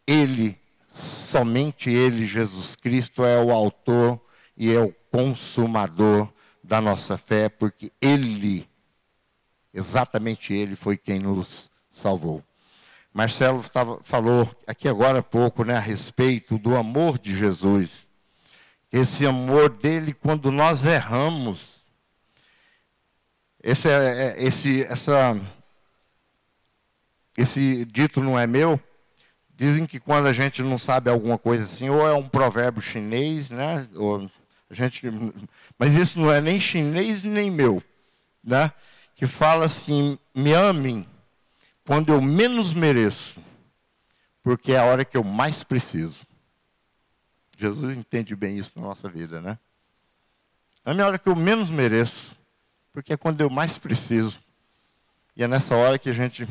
ele, 0.06 0.58
somente 0.88 1.90
ele, 1.90 2.24
Jesus 2.24 2.76
Cristo, 2.76 3.24
é 3.24 3.38
o 3.38 3.52
autor 3.52 4.18
e 4.56 4.72
é 4.72 4.80
o 4.80 4.94
consumador 5.10 6.32
da 6.62 6.80
nossa 6.80 7.18
fé, 7.18 7.50
porque 7.50 7.92
ele, 8.00 8.66
exatamente 9.74 10.54
ele, 10.54 10.76
foi 10.76 10.96
quem 10.96 11.18
nos 11.18 11.70
salvou. 11.90 12.42
Marcelo 13.12 13.62
tava, 13.64 14.00
falou 14.02 14.48
aqui 14.66 14.88
agora 14.88 15.18
há 15.18 15.22
pouco 15.22 15.64
né, 15.64 15.76
a 15.76 15.80
respeito 15.80 16.56
do 16.56 16.74
amor 16.76 17.18
de 17.18 17.36
Jesus 17.36 18.04
esse 18.94 19.26
amor 19.26 19.70
dele 19.70 20.14
quando 20.14 20.52
nós 20.52 20.84
erramos. 20.84 21.82
Esse, 23.60 23.88
é, 23.88 23.92
é, 23.92 24.44
esse, 24.44 24.84
essa, 24.84 25.36
esse 27.36 27.84
dito 27.86 28.20
não 28.20 28.38
é 28.38 28.46
meu. 28.46 28.80
Dizem 29.56 29.84
que 29.84 29.98
quando 29.98 30.28
a 30.28 30.32
gente 30.32 30.62
não 30.62 30.78
sabe 30.78 31.10
alguma 31.10 31.36
coisa 31.36 31.64
assim, 31.64 31.90
ou 31.90 32.06
é 32.06 32.14
um 32.14 32.28
provérbio 32.28 32.80
chinês, 32.80 33.50
né? 33.50 33.84
Ou 33.96 34.30
a 34.70 34.74
gente, 34.74 35.02
mas 35.76 35.94
isso 35.94 36.20
não 36.20 36.32
é 36.32 36.40
nem 36.40 36.60
chinês 36.60 37.24
nem 37.24 37.50
meu, 37.50 37.82
né? 38.44 38.70
Que 39.14 39.26
fala 39.26 39.66
assim: 39.66 40.18
me 40.34 40.52
amem 40.52 41.06
quando 41.86 42.12
eu 42.12 42.20
menos 42.20 42.72
mereço, 42.72 43.38
porque 44.42 44.72
é 44.72 44.78
a 44.78 44.84
hora 44.84 45.04
que 45.04 45.16
eu 45.16 45.24
mais 45.24 45.62
preciso. 45.62 46.26
Jesus 47.58 47.96
entende 47.96 48.34
bem 48.34 48.58
isso 48.58 48.72
na 48.76 48.86
nossa 48.86 49.08
vida, 49.08 49.40
né? 49.40 49.58
É 50.84 50.90
a 50.90 51.06
hora 51.06 51.18
que 51.18 51.28
eu 51.28 51.36
menos 51.36 51.70
mereço, 51.70 52.36
porque 52.92 53.12
é 53.12 53.16
quando 53.16 53.40
eu 53.40 53.48
mais 53.48 53.78
preciso. 53.78 54.38
E 55.36 55.42
é 55.42 55.48
nessa 55.48 55.74
hora 55.74 55.98
que 55.98 56.10
a 56.10 56.12
gente, 56.12 56.48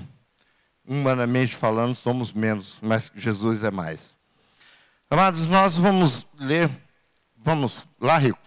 humanamente 0.86 1.56
falando, 1.56 1.96
somos 1.96 2.34
menos, 2.34 2.80
mas 2.82 3.12
Jesus 3.16 3.64
é 3.64 3.72
mais. 3.72 4.18
Amados, 5.10 5.46
nós 5.46 5.78
vamos 5.78 6.26
ler, 6.40 6.70
vamos 7.38 7.86
lá, 8.00 8.18
Rico. 8.18 8.40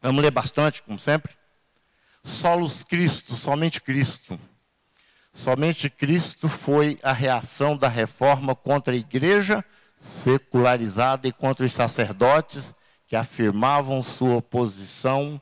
Vamos 0.00 0.20
ler 0.20 0.32
bastante, 0.32 0.82
como 0.82 0.98
sempre. 0.98 1.32
Solos 2.22 2.84
Cristo, 2.84 3.34
somente 3.34 3.80
Cristo. 3.80 4.38
Somente 5.32 5.88
Cristo 5.88 6.48
foi 6.48 6.98
a 7.02 7.12
reação 7.12 7.76
da 7.76 7.88
reforma 7.88 8.54
contra 8.54 8.92
a 8.92 8.96
igreja 8.96 9.64
secularizada 9.96 11.26
e 11.26 11.32
contra 11.32 11.64
os 11.64 11.72
sacerdotes 11.72 12.74
que 13.06 13.16
afirmavam 13.16 14.02
sua 14.02 14.42
posição 14.42 15.40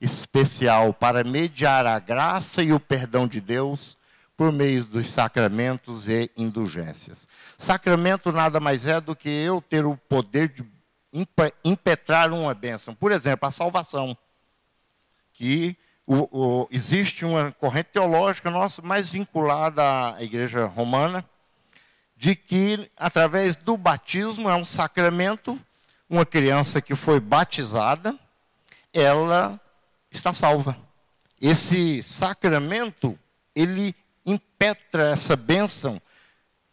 especial 0.00 0.92
para 0.92 1.24
mediar 1.24 1.86
a 1.86 1.98
graça 1.98 2.62
e 2.62 2.72
o 2.72 2.80
perdão 2.80 3.26
de 3.26 3.40
Deus 3.40 3.96
por 4.36 4.52
meio 4.52 4.84
dos 4.84 5.06
sacramentos 5.08 6.08
e 6.08 6.30
indulgências. 6.36 7.28
Sacramento 7.56 8.32
nada 8.32 8.60
mais 8.60 8.86
é 8.86 9.00
do 9.00 9.14
que 9.14 9.28
eu 9.28 9.62
ter 9.62 9.86
o 9.86 9.96
poder 9.96 10.48
de 10.48 10.66
impetrar 11.64 12.32
uma 12.32 12.52
bênção. 12.52 12.94
Por 12.94 13.12
exemplo, 13.12 13.48
a 13.48 13.50
salvação. 13.50 14.16
Que 15.32 15.76
o, 16.06 16.28
o, 16.30 16.68
existe 16.70 17.24
uma 17.24 17.52
corrente 17.52 17.90
teológica 17.92 18.50
nossa 18.50 18.82
mais 18.82 19.10
vinculada 19.10 19.82
à 20.14 20.22
igreja 20.22 20.66
romana, 20.66 21.24
de 22.16 22.36
que 22.36 22.90
através 22.96 23.56
do 23.56 23.76
batismo 23.76 24.48
é 24.48 24.54
um 24.54 24.64
sacramento, 24.64 25.58
uma 26.08 26.24
criança 26.26 26.80
que 26.80 26.94
foi 26.94 27.20
batizada, 27.20 28.18
ela 28.92 29.60
está 30.10 30.32
salva. 30.32 30.76
Esse 31.40 32.02
sacramento, 32.02 33.18
ele 33.54 33.94
impetra 34.24 35.10
essa 35.10 35.36
bênção 35.36 36.00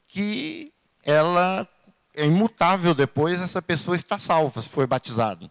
que 0.08 0.72
ela 1.04 1.68
é 2.14 2.26
imutável 2.26 2.94
depois, 2.94 3.42
essa 3.42 3.62
pessoa 3.62 3.96
está 3.96 4.20
salva, 4.20 4.62
se 4.62 4.70
foi 4.70 4.86
batizado. 4.86 5.50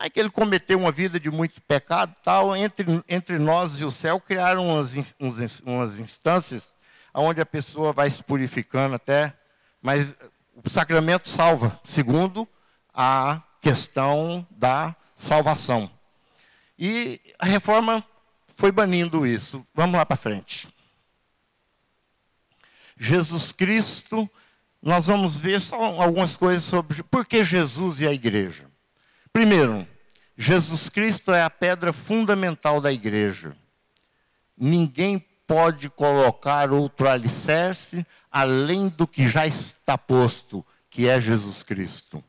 Aí 0.00 0.08
que 0.08 0.18
ele 0.18 0.30
cometeu 0.30 0.78
uma 0.78 0.90
vida 0.90 1.20
de 1.20 1.30
muito 1.30 1.60
pecado, 1.60 2.14
tal, 2.24 2.56
entre, 2.56 3.04
entre 3.06 3.38
nós 3.38 3.78
e 3.80 3.84
o 3.84 3.90
céu 3.90 4.18
criaram 4.18 4.66
umas, 4.66 4.94
umas, 5.20 5.60
umas 5.60 5.98
instâncias 6.00 6.74
onde 7.12 7.38
a 7.42 7.44
pessoa 7.44 7.92
vai 7.92 8.08
se 8.08 8.22
purificando 8.22 8.94
até, 8.94 9.36
mas 9.82 10.14
o 10.64 10.70
sacramento 10.70 11.28
salva, 11.28 11.78
segundo 11.84 12.48
a 12.94 13.42
questão 13.60 14.46
da 14.50 14.96
salvação. 15.14 15.90
E 16.78 17.20
a 17.38 17.44
reforma 17.44 18.02
foi 18.56 18.72
banindo 18.72 19.26
isso. 19.26 19.66
Vamos 19.74 19.96
lá 19.96 20.06
para 20.06 20.16
frente. 20.16 20.66
Jesus 22.96 23.52
Cristo, 23.52 24.30
nós 24.80 25.08
vamos 25.08 25.36
ver 25.36 25.60
só 25.60 25.76
algumas 26.00 26.38
coisas 26.38 26.64
sobre 26.64 27.02
por 27.02 27.26
que 27.26 27.44
Jesus 27.44 28.00
e 28.00 28.06
a 28.06 28.12
igreja. 28.14 28.69
Primeiro, 29.32 29.86
Jesus 30.36 30.88
Cristo 30.88 31.32
é 31.32 31.42
a 31.42 31.50
pedra 31.50 31.92
fundamental 31.92 32.80
da 32.80 32.92
igreja. 32.92 33.56
Ninguém 34.56 35.24
pode 35.46 35.88
colocar 35.88 36.72
outro 36.72 37.08
alicerce 37.08 38.06
além 38.30 38.88
do 38.88 39.06
que 39.06 39.28
já 39.28 39.46
está 39.46 39.98
posto, 39.98 40.64
que 40.88 41.08
é 41.08 41.20
Jesus 41.20 41.62
Cristo. 41.62 42.22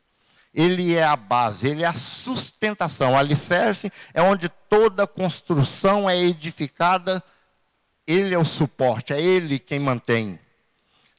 Ele 0.54 0.94
é 0.94 1.02
a 1.02 1.16
base, 1.16 1.68
ele 1.68 1.82
é 1.82 1.86
a 1.86 1.94
sustentação. 1.94 3.12
O 3.12 3.16
alicerce 3.16 3.90
é 4.12 4.20
onde 4.20 4.48
toda 4.48 5.06
construção 5.06 6.08
é 6.08 6.16
edificada, 6.18 7.22
ele 8.06 8.34
é 8.34 8.38
o 8.38 8.44
suporte, 8.44 9.12
é 9.12 9.20
ele 9.20 9.58
quem 9.58 9.80
mantém. 9.80 10.38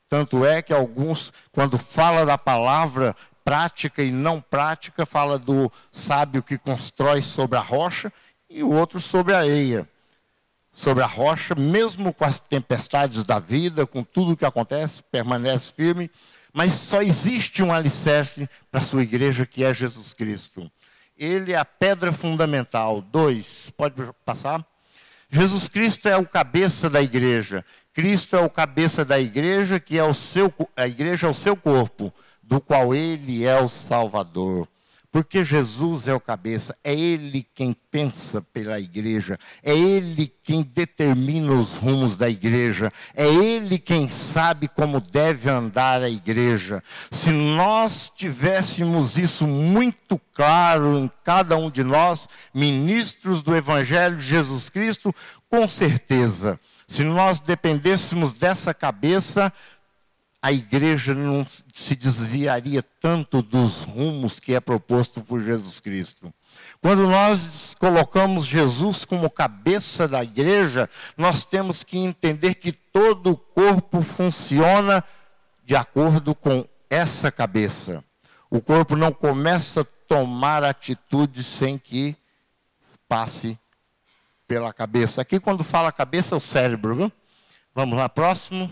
Tanto 0.08 0.46
é 0.46 0.62
que 0.62 0.72
alguns, 0.72 1.34
quando 1.52 1.78
fala 1.78 2.26
da 2.26 2.38
palavra 2.38 3.16
prática 3.44 4.04
e 4.04 4.12
não 4.12 4.40
prática, 4.40 5.06
fala 5.06 5.38
do 5.38 5.72
sábio 5.92 6.44
que 6.44 6.58
constrói 6.58 7.22
sobre 7.22 7.58
a 7.58 7.62
rocha 7.62 8.12
e 8.50 8.64
o 8.64 8.72
outro 8.72 9.00
sobre 9.00 9.34
a 9.34 9.40
areia. 9.40 9.88
Sobre 10.72 11.04
a 11.04 11.08
rocha, 11.08 11.54
mesmo 11.54 12.14
com 12.14 12.26
as 12.26 12.40
tempestades 12.40 13.24
da 13.24 13.38
vida, 13.38 13.86
com 13.86 14.04
tudo 14.04 14.32
o 14.32 14.38
que 14.38 14.46
acontece, 14.46 15.04
permanece 15.04 15.72
firme, 15.74 16.10
mas 16.52 16.74
só 16.74 17.02
existe 17.02 17.62
um 17.62 17.72
alicerce 17.72 18.50
para 18.72 18.82
a 18.82 18.84
sua 18.84 19.04
igreja, 19.04 19.46
que 19.46 19.64
é 19.64 19.74
Jesus 19.74 20.14
Cristo. 20.14 20.72
Ele 21.18 21.54
é 21.54 21.58
a 21.58 21.66
pedra 21.66 22.12
fundamental. 22.12 23.02
Dois, 23.02 23.72
pode 23.78 23.96
passar? 24.26 24.66
Jesus 25.30 25.68
Cristo 25.68 26.08
é 26.08 26.18
o 26.18 26.26
cabeça 26.26 26.90
da 26.90 27.02
igreja. 27.02 27.66
Cristo 27.94 28.36
é 28.36 28.40
o 28.40 28.50
cabeça 28.50 29.06
da 29.06 29.20
igreja, 29.20 29.80
que 29.80 29.98
é 29.98 30.04
o 30.04 30.14
seu, 30.14 30.54
a 30.76 30.88
igreja 30.88 31.28
é 31.28 31.30
o 31.30 31.34
seu 31.34 31.56
corpo, 31.56 32.14
do 32.54 32.62
qual 32.62 32.94
ele 32.94 33.44
é 33.44 33.60
o 33.60 33.68
Salvador. 33.68 34.68
Porque 35.12 35.44
Jesus 35.44 36.08
é 36.08 36.14
o 36.14 36.20
cabeça, 36.20 36.76
é 36.84 36.94
Ele 36.94 37.46
quem 37.54 37.76
pensa 37.92 38.42
pela 38.42 38.80
igreja, 38.80 39.40
é 39.62 39.76
Ele 39.76 40.32
quem 40.44 40.64
determina 40.64 41.54
os 41.54 41.76
rumos 41.76 42.18
da 42.18 42.28
igreja, 42.28 42.92
é 43.16 43.28
Ele 43.28 43.78
quem 43.78 44.10
sabe 44.10 44.68
como 44.68 45.00
deve 45.00 45.50
andar 45.50 46.02
a 46.02 46.10
igreja. 46.10 46.84
Se 47.12 47.30
nós 47.30 48.12
tivéssemos 48.16 49.16
isso 49.16 49.46
muito 49.46 50.20
claro 50.34 50.98
em 50.98 51.10
cada 51.24 51.56
um 51.56 51.70
de 51.70 51.84
nós, 51.84 52.28
ministros 52.54 53.44
do 53.44 53.56
Evangelho 53.56 54.18
de 54.18 54.26
Jesus 54.26 54.68
Cristo, 54.68 55.14
com 55.48 55.68
certeza 55.68 56.60
se 56.94 57.04
nós 57.04 57.40
dependêssemos 57.40 58.34
dessa 58.34 58.72
cabeça, 58.72 59.52
a 60.44 60.52
igreja 60.52 61.14
não 61.14 61.46
se 61.74 61.96
desviaria 61.96 62.84
tanto 63.00 63.42
dos 63.42 63.84
rumos 63.84 64.42
que 64.42 64.54
é 64.54 64.60
proposto 64.60 65.22
por 65.22 65.42
Jesus 65.42 65.80
Cristo. 65.80 66.34
Quando 66.82 67.08
nós 67.08 67.74
colocamos 67.80 68.46
Jesus 68.46 69.06
como 69.06 69.30
cabeça 69.30 70.06
da 70.06 70.22
igreja, 70.22 70.90
nós 71.18 71.46
temos 71.46 71.82
que 71.86 71.98
entender 71.98 72.56
que 72.56 72.74
todo 72.74 73.32
o 73.32 73.38
corpo 73.38 74.02
funciona 74.02 75.02
de 75.64 75.78
acordo 75.78 76.36
com 76.36 76.68
essa 76.90 77.32
cabeça. 77.32 78.04
O 78.50 78.60
corpo 78.60 78.98
não 78.98 79.14
começa 79.14 79.80
a 79.80 79.86
tomar 80.10 80.62
atitude 80.66 81.42
sem 81.42 81.78
que 81.78 82.18
passe 83.08 83.58
pela 84.46 84.74
cabeça. 84.74 85.22
Aqui, 85.22 85.40
quando 85.40 85.64
fala 85.64 85.90
cabeça, 85.90 86.36
é 86.36 86.38
o 86.38 86.42
cérebro, 86.42 86.96
viu? 86.96 87.12
Vamos 87.74 87.98
lá, 87.98 88.10
próximo. 88.10 88.70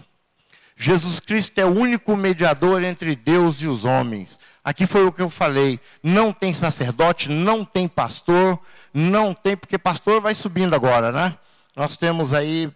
Jesus 0.82 1.20
Cristo 1.20 1.60
é 1.60 1.66
o 1.66 1.70
único 1.70 2.16
mediador 2.18 2.84
entre 2.84 3.16
Deus 3.16 3.62
e 3.62 3.68
os 3.68 3.86
homens. 3.86 4.40
Aqui 4.64 4.88
foi 4.88 5.06
o 5.06 5.12
que 5.12 5.22
eu 5.22 5.30
falei. 5.30 5.80
Não 6.02 6.34
tem 6.34 6.56
sacerdote, 6.56 7.30
não 7.30 7.64
tem 7.64 7.88
pastor, 7.88 8.60
não 8.92 9.32
tem, 9.32 9.56
porque 9.56 9.78
pastor 9.78 10.20
vai 10.20 10.34
subindo 10.34 10.74
agora, 10.74 11.12
né? 11.12 11.38
Nós 11.76 11.98
temos 11.98 12.34
aí 12.34 12.72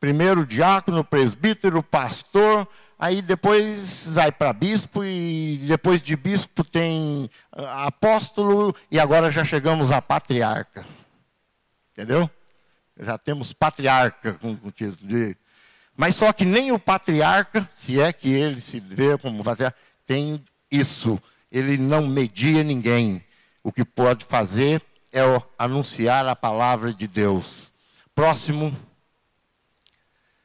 primeiro 0.00 0.44
diácono, 0.44 1.04
presbítero, 1.04 1.80
pastor, 1.80 2.66
aí 2.98 3.22
depois 3.22 4.12
vai 4.12 4.32
para 4.32 4.52
bispo 4.52 5.04
e 5.04 5.60
depois 5.68 6.02
de 6.02 6.16
bispo 6.16 6.64
tem 6.64 7.30
ah, 7.52 7.86
apóstolo 7.86 8.74
e 8.90 8.98
agora 8.98 9.30
já 9.30 9.44
chegamos 9.44 9.92
a 9.92 10.02
patriarca. 10.02 10.84
Entendeu? 11.92 12.28
Já 12.98 13.16
temos 13.16 13.52
patriarca 13.52 14.32
com 14.34 14.58
o 14.64 14.72
título 14.72 15.08
de. 15.08 15.36
Mas 15.96 16.16
só 16.16 16.32
que 16.32 16.44
nem 16.44 16.72
o 16.72 16.78
patriarca, 16.78 17.68
se 17.74 18.00
é 18.00 18.12
que 18.12 18.28
ele 18.28 18.60
se 18.60 18.80
vê 18.80 19.16
como 19.18 19.44
patriarca, 19.44 19.76
tem 20.06 20.44
isso. 20.70 21.20
Ele 21.50 21.76
não 21.76 22.06
media 22.06 22.62
ninguém. 22.62 23.24
O 23.62 23.70
que 23.70 23.84
pode 23.84 24.24
fazer 24.24 24.82
é 25.12 25.22
anunciar 25.58 26.26
a 26.26 26.34
palavra 26.34 26.92
de 26.92 27.06
Deus. 27.06 27.72
Próximo. 28.14 28.76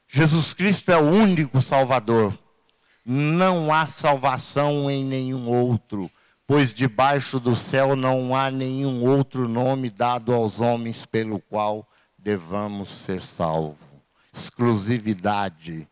Jesus 0.06 0.54
Cristo 0.54 0.90
é 0.90 0.96
o 0.96 1.08
único 1.08 1.60
Salvador. 1.60 2.36
Não 3.04 3.72
há 3.72 3.86
salvação 3.86 4.90
em 4.90 5.04
nenhum 5.04 5.48
outro 5.48 6.10
pois 6.50 6.74
debaixo 6.74 7.38
do 7.38 7.54
céu 7.54 7.94
não 7.94 8.34
há 8.34 8.50
nenhum 8.50 9.08
outro 9.08 9.46
nome 9.46 9.88
dado 9.88 10.34
aos 10.34 10.58
homens 10.58 11.06
pelo 11.06 11.38
qual 11.38 11.88
devamos 12.18 12.88
ser 12.88 13.22
salvos. 13.22 13.89
Exclusividade. 14.32 15.88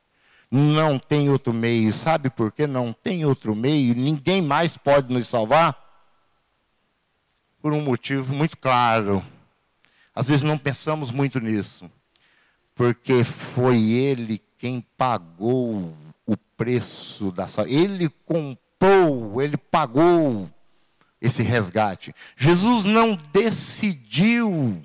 Não 0.51 0.98
tem 0.98 1.29
outro 1.29 1.53
meio. 1.53 1.92
Sabe 1.92 2.31
por 2.31 2.53
que 2.53 2.66
não 2.66 2.92
tem 2.92 3.24
outro 3.24 3.55
meio? 3.55 3.94
Ninguém 3.94 4.40
mais 4.40 4.77
pode 4.77 5.12
nos 5.12 5.29
salvar? 5.29 5.77
Por 7.61 7.72
um 7.72 7.81
motivo 7.81 8.35
muito 8.35 8.57
claro. 8.57 9.24
Às 10.14 10.29
vezes 10.29 10.42
não 10.42 10.57
pensamos 10.57 11.11
muito 11.11 11.38
nisso. 11.40 11.90
Porque 12.74 13.24
foi 13.24 13.90
Ele 13.90 14.40
quem 14.57 14.81
pagou 14.96 15.96
o 16.27 16.37
preço 16.57 17.31
da 17.33 17.48
salvação. 17.48 17.72
Ele 17.72 18.09
comprou 18.24 18.68
ele 19.42 19.57
pagou 19.57 20.48
esse 21.20 21.42
resgate. 21.42 22.14
Jesus 22.37 22.85
não 22.85 23.16
decidiu 23.33 24.81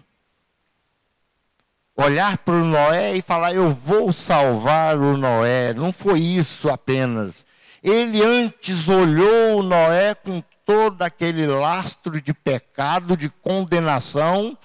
olhar 1.96 2.38
para 2.40 2.56
o 2.56 2.66
Noé 2.66 3.16
e 3.16 3.22
falar: 3.22 3.54
Eu 3.54 3.74
vou 3.74 4.12
salvar 4.12 4.98
o 4.98 5.18
Noé. 5.18 5.74
Não 5.74 5.92
foi 5.92 6.20
isso 6.20 6.70
apenas. 6.70 7.46
Ele 7.82 8.24
antes 8.24 8.88
olhou 8.88 9.60
o 9.60 9.64
Noé 9.64 10.16
com 10.16 10.42
todo 10.66 11.02
aquele 11.02 11.46
lastro 11.46 12.22
de 12.22 12.34
pecado, 12.34 13.18
de 13.18 13.30
condenação, 13.30 14.58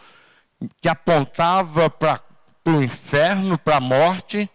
que 0.80 0.88
apontava 0.88 1.90
para 1.90 2.20
o 2.66 2.82
inferno, 2.82 3.58
para 3.58 3.76
a 3.76 3.80
morte 3.80 4.48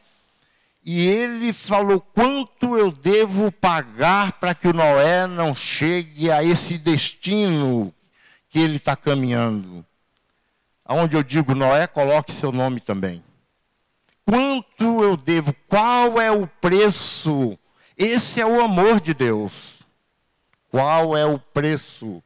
E 0.85 1.07
ele 1.07 1.53
falou: 1.53 1.99
quanto 1.99 2.77
eu 2.77 2.91
devo 2.91 3.51
pagar 3.51 4.33
para 4.33 4.55
que 4.55 4.67
o 4.67 4.73
Noé 4.73 5.27
não 5.27 5.55
chegue 5.55 6.31
a 6.31 6.43
esse 6.43 6.77
destino 6.77 7.93
que 8.49 8.59
ele 8.59 8.77
está 8.77 8.95
caminhando? 8.95 9.85
Aonde 10.85 11.15
eu 11.15 11.23
digo 11.23 11.55
Noé, 11.55 11.87
coloque 11.87 12.31
seu 12.31 12.51
nome 12.51 12.79
também. 12.79 13.23
Quanto 14.25 15.03
eu 15.03 15.15
devo? 15.17 15.53
Qual 15.67 16.19
é 16.19 16.31
o 16.31 16.47
preço? 16.47 17.57
Esse 17.97 18.41
é 18.41 18.45
o 18.45 18.61
amor 18.61 18.99
de 18.99 19.13
Deus. 19.13 19.79
Qual 20.69 21.15
é 21.15 21.25
o 21.25 21.37
preço? 21.37 22.23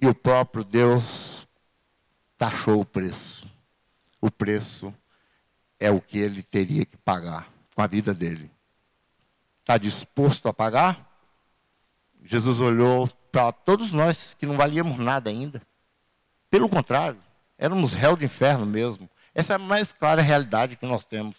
E 0.00 0.06
o 0.06 0.14
próprio 0.14 0.64
Deus 0.64 1.46
taxou 2.36 2.80
o 2.80 2.84
preço. 2.84 3.46
O 4.20 4.30
preço 4.30 4.94
é 5.78 5.90
o 5.90 6.00
que 6.00 6.18
ele 6.18 6.42
teria 6.42 6.84
que 6.84 6.96
pagar 6.96 7.48
com 7.74 7.82
a 7.82 7.86
vida 7.86 8.14
dele. 8.14 8.50
Está 9.60 9.76
disposto 9.76 10.48
a 10.48 10.54
pagar? 10.54 11.10
Jesus 12.22 12.60
olhou 12.60 13.08
para 13.30 13.52
todos 13.52 13.92
nós 13.92 14.34
que 14.34 14.46
não 14.46 14.56
valíamos 14.56 14.96
nada 14.98 15.30
ainda. 15.30 15.60
Pelo 16.54 16.68
contrário, 16.68 17.18
éramos 17.58 17.94
réu 17.94 18.14
do 18.14 18.24
inferno 18.24 18.64
mesmo. 18.64 19.10
Essa 19.34 19.54
é 19.54 19.56
a 19.56 19.58
mais 19.58 19.92
clara 19.92 20.22
realidade 20.22 20.76
que 20.76 20.86
nós 20.86 21.04
temos. 21.04 21.34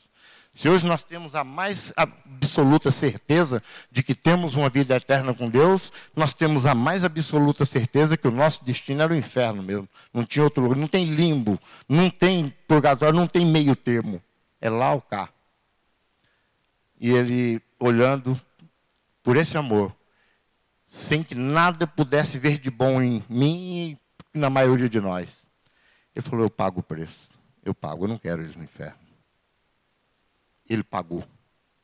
Se 0.51 0.67
hoje 0.67 0.85
nós 0.85 1.03
temos 1.05 1.35
a 1.35 1.41
mais 1.41 1.93
absoluta 1.95 2.91
certeza 2.91 3.63
de 3.89 4.03
que 4.03 4.13
temos 4.13 4.55
uma 4.55 4.67
vida 4.67 4.93
eterna 4.93 5.33
com 5.33 5.49
Deus, 5.49 5.89
nós 6.13 6.33
temos 6.33 6.65
a 6.65 6.75
mais 6.75 7.05
absoluta 7.05 7.65
certeza 7.65 8.17
que 8.17 8.27
o 8.27 8.31
nosso 8.31 8.65
destino 8.65 9.03
era 9.03 9.13
o 9.13 9.15
inferno 9.15 9.63
mesmo. 9.63 9.87
Não 10.13 10.25
tinha 10.25 10.43
outro 10.43 10.61
lugar, 10.61 10.75
não 10.77 10.85
tem 10.85 11.05
limbo, 11.05 11.57
não 11.87 12.09
tem 12.09 12.53
purgatório, 12.67 13.17
não 13.17 13.25
tem 13.25 13.45
meio 13.45 13.73
termo. 13.73 14.21
É 14.59 14.69
lá 14.69 14.91
ou 14.91 14.99
cá. 14.99 15.29
E 16.99 17.09
ele, 17.09 17.61
olhando 17.79 18.37
por 19.23 19.37
esse 19.37 19.57
amor, 19.57 19.95
sem 20.85 21.23
que 21.23 21.35
nada 21.35 21.87
pudesse 21.87 22.37
ver 22.37 22.57
de 22.57 22.69
bom 22.69 23.01
em 23.01 23.23
mim 23.29 23.97
e 24.35 24.37
na 24.37 24.49
maioria 24.49 24.89
de 24.89 24.99
nós, 24.99 25.45
ele 26.13 26.25
falou: 26.25 26.45
Eu 26.45 26.49
pago 26.49 26.81
o 26.81 26.83
preço. 26.83 27.29
Eu 27.63 27.73
pago, 27.73 28.03
eu 28.03 28.09
não 28.09 28.17
quero 28.17 28.43
eles 28.43 28.55
no 28.55 28.63
inferno. 28.63 28.99
Ele 30.69 30.83
pagou. 30.83 31.23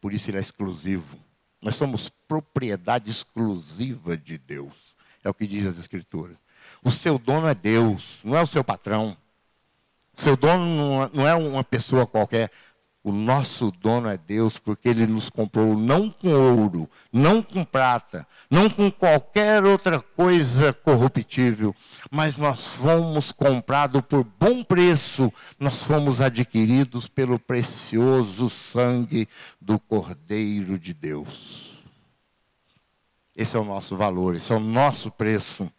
Por 0.01 0.13
isso 0.13 0.29
ele 0.29 0.37
é 0.37 0.41
exclusivo. 0.41 1.17
Nós 1.61 1.75
somos 1.75 2.09
propriedade 2.09 3.09
exclusiva 3.09 4.17
de 4.17 4.37
Deus. 4.37 4.95
É 5.23 5.29
o 5.29 5.33
que 5.33 5.47
diz 5.47 5.65
as 5.65 5.79
Escrituras. 5.79 6.37
O 6.83 6.91
seu 6.91 7.17
dono 7.17 7.47
é 7.47 7.55
Deus, 7.55 8.19
não 8.23 8.35
é 8.35 8.41
o 8.41 8.47
seu 8.47 8.63
patrão. 8.63 9.15
O 10.15 10.21
seu 10.21 10.35
dono 10.35 11.09
não 11.13 11.27
é 11.27 11.33
uma 11.33 11.63
pessoa 11.63 12.05
qualquer. 12.05 12.51
O 13.03 13.11
nosso 13.11 13.71
dono 13.71 14.09
é 14.09 14.17
Deus, 14.17 14.59
porque 14.59 14.87
Ele 14.87 15.07
nos 15.07 15.27
comprou 15.27 15.75
não 15.75 16.07
com 16.11 16.29
ouro, 16.29 16.87
não 17.11 17.41
com 17.41 17.63
prata, 17.63 18.27
não 18.49 18.69
com 18.69 18.91
qualquer 18.91 19.65
outra 19.65 19.99
coisa 19.99 20.71
corruptível, 20.71 21.75
mas 22.11 22.37
nós 22.37 22.67
fomos 22.67 23.31
comprados 23.31 24.01
por 24.01 24.23
bom 24.23 24.63
preço, 24.63 25.33
nós 25.59 25.83
fomos 25.83 26.21
adquiridos 26.21 27.07
pelo 27.07 27.39
precioso 27.39 28.51
sangue 28.51 29.27
do 29.59 29.79
Cordeiro 29.79 30.77
de 30.77 30.93
Deus. 30.93 31.81
Esse 33.35 33.57
é 33.57 33.59
o 33.59 33.65
nosso 33.65 33.97
valor, 33.97 34.35
esse 34.35 34.51
é 34.51 34.55
o 34.55 34.59
nosso 34.59 35.09
preço. 35.09 35.71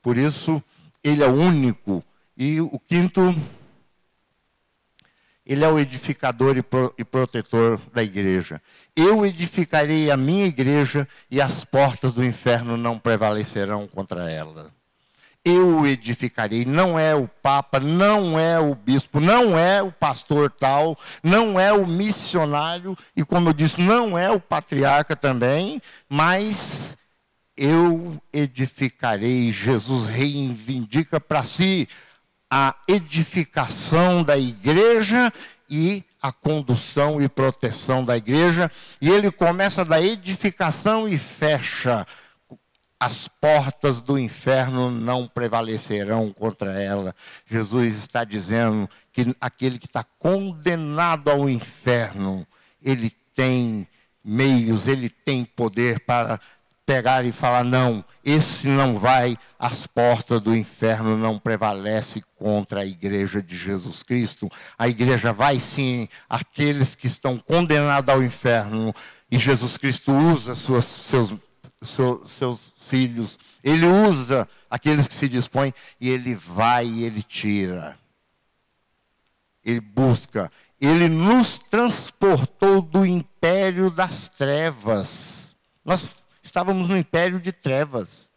Por 0.00 0.16
isso, 0.16 0.62
Ele 1.02 1.22
é 1.22 1.28
único. 1.28 2.02
E 2.36 2.60
o 2.60 2.80
quinto 2.80 3.20
ele 5.46 5.64
é 5.64 5.68
o 5.68 5.78
edificador 5.78 6.56
e, 6.56 6.62
pro, 6.62 6.94
e 6.96 7.04
protetor 7.04 7.78
da 7.92 8.02
igreja. 8.02 8.60
Eu 8.96 9.26
edificarei 9.26 10.10
a 10.10 10.16
minha 10.16 10.46
igreja 10.46 11.06
e 11.30 11.40
as 11.40 11.64
portas 11.64 12.12
do 12.12 12.24
inferno 12.24 12.76
não 12.76 12.98
prevalecerão 12.98 13.86
contra 13.86 14.30
ela. 14.30 14.72
Eu 15.44 15.86
edificarei, 15.86 16.64
não 16.64 16.98
é 16.98 17.14
o 17.14 17.28
Papa, 17.28 17.78
não 17.78 18.38
é 18.38 18.58
o 18.58 18.74
bispo, 18.74 19.20
não 19.20 19.58
é 19.58 19.82
o 19.82 19.92
pastor 19.92 20.50
tal, 20.50 20.98
não 21.22 21.60
é 21.60 21.70
o 21.70 21.86
missionário, 21.86 22.96
e 23.14 23.22
como 23.22 23.50
eu 23.50 23.52
disse, 23.52 23.78
não 23.78 24.18
é 24.18 24.30
o 24.30 24.40
patriarca 24.40 25.14
também, 25.14 25.82
mas 26.08 26.96
eu 27.54 28.18
edificarei. 28.32 29.52
Jesus 29.52 30.08
reivindica 30.08 31.20
para 31.20 31.44
si 31.44 31.86
a 32.56 32.72
edificação 32.86 34.22
da 34.22 34.38
igreja 34.38 35.32
e 35.68 36.04
a 36.22 36.30
condução 36.30 37.20
e 37.20 37.28
proteção 37.28 38.04
da 38.04 38.16
igreja. 38.16 38.70
E 39.00 39.10
ele 39.10 39.28
começa 39.32 39.84
da 39.84 40.00
edificação 40.00 41.08
e 41.08 41.18
fecha. 41.18 42.06
As 43.00 43.26
portas 43.26 44.00
do 44.00 44.16
inferno 44.16 44.88
não 44.88 45.26
prevalecerão 45.26 46.32
contra 46.32 46.80
ela. 46.80 47.12
Jesus 47.44 47.96
está 47.96 48.22
dizendo 48.22 48.88
que 49.12 49.34
aquele 49.40 49.76
que 49.76 49.86
está 49.86 50.04
condenado 50.04 51.32
ao 51.32 51.50
inferno, 51.50 52.46
ele 52.80 53.10
tem 53.34 53.84
meios, 54.22 54.86
ele 54.86 55.08
tem 55.08 55.44
poder 55.44 55.98
para 55.98 56.38
pegar 56.86 57.24
e 57.24 57.32
falar: 57.32 57.64
não, 57.64 58.04
esse 58.24 58.68
não 58.68 58.98
vai, 58.98 59.36
as 59.58 59.86
portas 59.86 60.40
do 60.40 60.56
inferno 60.56 61.16
não 61.16 61.38
prevalecem 61.38 62.22
contra 62.36 62.80
a 62.80 62.86
igreja 62.86 63.42
de 63.42 63.56
Jesus 63.56 64.02
Cristo. 64.02 64.48
A 64.78 64.88
igreja 64.88 65.32
vai 65.32 65.60
sim, 65.60 66.08
aqueles 66.28 66.94
que 66.94 67.06
estão 67.06 67.36
condenados 67.36 68.12
ao 68.12 68.22
inferno, 68.22 68.94
e 69.30 69.38
Jesus 69.38 69.76
Cristo 69.76 70.10
usa 70.10 70.56
suas, 70.56 70.84
seus, 70.86 71.34
seus, 71.82 72.30
seus 72.30 72.72
filhos, 72.78 73.38
ele 73.62 73.86
usa 73.86 74.48
aqueles 74.70 75.06
que 75.06 75.14
se 75.14 75.28
dispõem, 75.28 75.74
e 76.00 76.08
ele 76.08 76.34
vai 76.34 76.86
e 76.86 77.04
ele 77.04 77.22
tira. 77.22 77.98
Ele 79.62 79.80
busca, 79.80 80.50
ele 80.80 81.08
nos 81.08 81.58
transportou 81.58 82.80
do 82.80 83.04
império 83.04 83.90
das 83.90 84.28
trevas. 84.28 85.54
Nós 85.84 86.23
estávamos 86.44 86.88
no 86.88 86.96
império 86.96 87.40
de 87.40 87.50
trevas. 87.50 88.30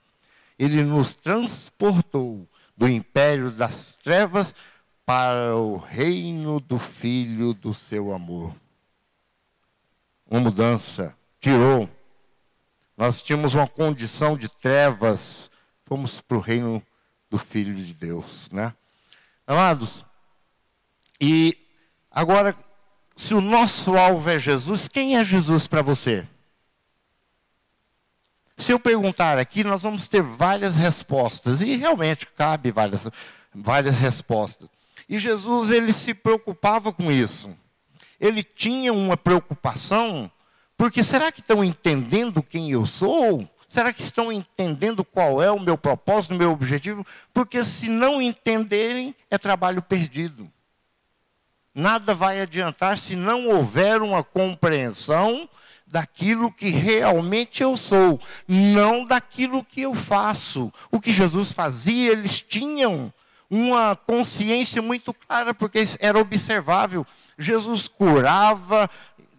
Ele 0.57 0.83
nos 0.83 1.13
transportou 1.13 2.47
do 2.75 2.87
império 2.87 3.51
das 3.51 3.93
trevas 3.93 4.55
para 5.05 5.55
o 5.55 5.77
reino 5.77 6.59
do 6.59 6.79
Filho 6.79 7.53
do 7.53 7.73
seu 7.73 8.13
amor. 8.13 8.55
Uma 10.29 10.39
mudança, 10.39 11.15
tirou. 11.39 11.89
Nós 12.95 13.21
tínhamos 13.21 13.53
uma 13.53 13.67
condição 13.67 14.37
de 14.37 14.49
trevas, 14.49 15.51
fomos 15.83 16.19
para 16.19 16.37
o 16.37 16.41
reino 16.41 16.81
do 17.29 17.37
Filho 17.37 17.73
de 17.73 17.93
Deus, 17.93 18.49
né? 18.51 18.73
Amados, 19.45 20.03
e 21.19 21.57
agora, 22.11 22.55
se 23.15 23.33
o 23.33 23.41
nosso 23.41 23.97
alvo 23.97 24.29
é 24.29 24.37
Jesus, 24.37 24.87
quem 24.87 25.17
é 25.17 25.23
Jesus 25.23 25.67
para 25.67 25.81
você? 25.81 26.27
Se 28.57 28.71
eu 28.71 28.79
perguntar 28.79 29.37
aqui, 29.37 29.63
nós 29.63 29.83
vamos 29.83 30.07
ter 30.07 30.23
várias 30.23 30.75
respostas, 30.75 31.61
e 31.61 31.75
realmente 31.75 32.25
cabe 32.25 32.71
várias, 32.71 33.07
várias 33.53 33.95
respostas. 33.99 34.67
E 35.07 35.19
Jesus, 35.19 35.69
ele 35.69 35.93
se 35.93 36.13
preocupava 36.13 36.91
com 36.91 37.11
isso. 37.11 37.55
Ele 38.19 38.43
tinha 38.43 38.91
uma 38.91 39.15
preocupação, 39.15 40.29
porque 40.75 41.03
será 41.03 41.31
que 41.31 41.39
estão 41.39 41.63
entendendo 41.63 42.41
quem 42.41 42.71
eu 42.71 42.87
sou? 42.87 43.47
Será 43.67 43.93
que 43.93 44.01
estão 44.01 44.31
entendendo 44.31 45.03
qual 45.03 45.41
é 45.41 45.51
o 45.51 45.59
meu 45.59 45.77
propósito, 45.77 46.33
o 46.33 46.37
meu 46.37 46.51
objetivo? 46.51 47.05
Porque 47.33 47.63
se 47.63 47.89
não 47.89 48.21
entenderem, 48.21 49.13
é 49.29 49.37
trabalho 49.37 49.81
perdido. 49.81 50.51
Nada 51.75 52.15
vai 52.15 52.41
adiantar 52.41 52.97
se 52.97 53.15
não 53.15 53.49
houver 53.49 54.01
uma 54.01 54.23
compreensão 54.23 55.47
daquilo 55.87 56.51
que 56.51 56.69
realmente 56.69 57.63
eu 57.63 57.77
sou, 57.77 58.19
não 58.47 59.05
daquilo 59.05 59.63
que 59.63 59.81
eu 59.81 59.95
faço. 59.95 60.71
O 60.91 60.99
que 60.99 61.11
Jesus 61.11 61.51
fazia, 61.51 62.11
eles 62.11 62.41
tinham 62.41 63.11
uma 63.49 63.95
consciência 63.95 64.81
muito 64.81 65.13
clara, 65.13 65.53
porque 65.53 65.85
era 65.99 66.19
observável. 66.19 67.05
Jesus 67.39 67.87
curava, 67.87 68.89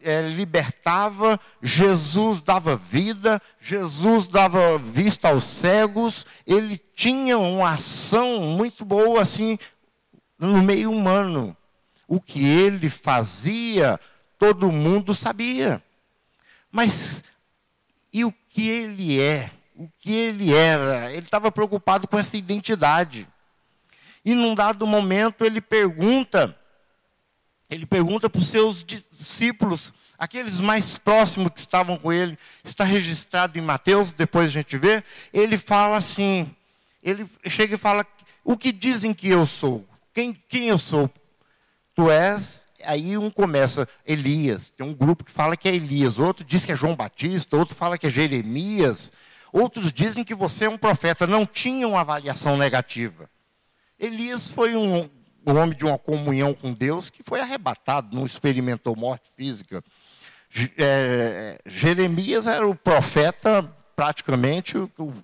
é, 0.02 0.22
libertava, 0.22 1.38
Jesus 1.60 2.40
dava 2.40 2.76
vida, 2.76 3.42
Jesus 3.60 4.26
dava 4.26 4.78
vista 4.78 5.28
aos 5.28 5.44
cegos, 5.44 6.24
ele 6.46 6.78
tinha 6.94 7.36
uma 7.38 7.72
ação 7.72 8.40
muito 8.40 8.84
boa 8.84 9.20
assim 9.20 9.58
no 10.38 10.62
meio 10.62 10.90
humano. 10.90 11.54
O 12.06 12.20
que 12.20 12.46
ele 12.46 12.88
fazia, 12.88 14.00
todo 14.38 14.72
mundo 14.72 15.14
sabia. 15.14 15.82
Mas 16.70 17.24
e 18.12 18.24
o 18.24 18.32
que 18.48 18.68
ele 18.68 19.20
é? 19.20 19.50
O 19.76 19.88
que 19.98 20.12
ele 20.12 20.52
era? 20.52 21.12
Ele 21.12 21.24
estava 21.24 21.52
preocupado 21.52 22.08
com 22.08 22.18
essa 22.18 22.36
identidade. 22.36 23.28
E 24.24 24.34
num 24.34 24.54
dado 24.54 24.86
momento 24.86 25.44
ele 25.44 25.60
pergunta 25.60 26.56
Ele 27.70 27.86
pergunta 27.86 28.30
para 28.30 28.40
os 28.40 28.48
seus 28.48 28.82
discípulos, 28.82 29.92
aqueles 30.18 30.58
mais 30.58 30.98
próximos 30.98 31.52
que 31.52 31.60
estavam 31.60 31.98
com 31.98 32.12
ele, 32.12 32.38
está 32.64 32.82
registrado 32.82 33.58
em 33.58 33.62
Mateus, 33.62 34.10
depois 34.12 34.46
a 34.46 34.52
gente 34.52 34.76
vê. 34.78 35.04
Ele 35.32 35.58
fala 35.58 35.96
assim: 35.96 36.50
ele 37.02 37.28
chega 37.46 37.74
e 37.74 37.78
fala: 37.78 38.06
O 38.42 38.56
que 38.56 38.72
dizem 38.72 39.12
que 39.12 39.28
eu 39.28 39.46
sou? 39.46 39.86
Quem, 40.12 40.32
quem 40.32 40.68
eu 40.68 40.78
sou? 40.78 41.10
Tu 41.94 42.10
és. 42.10 42.66
Aí 42.84 43.18
um 43.18 43.30
começa, 43.30 43.88
Elias. 44.06 44.70
Tem 44.70 44.86
um 44.86 44.94
grupo 44.94 45.24
que 45.24 45.32
fala 45.32 45.56
que 45.56 45.68
é 45.68 45.74
Elias, 45.74 46.18
outro 46.18 46.44
diz 46.44 46.64
que 46.64 46.72
é 46.72 46.76
João 46.76 46.94
Batista, 46.94 47.56
outro 47.56 47.74
fala 47.74 47.98
que 47.98 48.06
é 48.06 48.10
Jeremias. 48.10 49.12
Outros 49.52 49.92
dizem 49.92 50.24
que 50.24 50.34
você 50.34 50.66
é 50.66 50.68
um 50.68 50.78
profeta. 50.78 51.26
Não 51.26 51.46
tinha 51.46 51.88
uma 51.88 52.00
avaliação 52.00 52.56
negativa. 52.56 53.28
Elias 53.98 54.50
foi 54.50 54.76
um, 54.76 55.08
um 55.46 55.56
homem 55.56 55.76
de 55.76 55.84
uma 55.84 55.98
comunhão 55.98 56.52
com 56.52 56.72
Deus 56.72 57.10
que 57.10 57.22
foi 57.22 57.40
arrebatado, 57.40 58.14
não 58.14 58.26
experimentou 58.26 58.94
morte 58.94 59.30
física. 59.36 59.82
É, 60.76 61.58
Jeremias 61.66 62.46
era 62.46 62.66
o 62.66 62.74
profeta, 62.74 63.62
praticamente, 63.96 64.76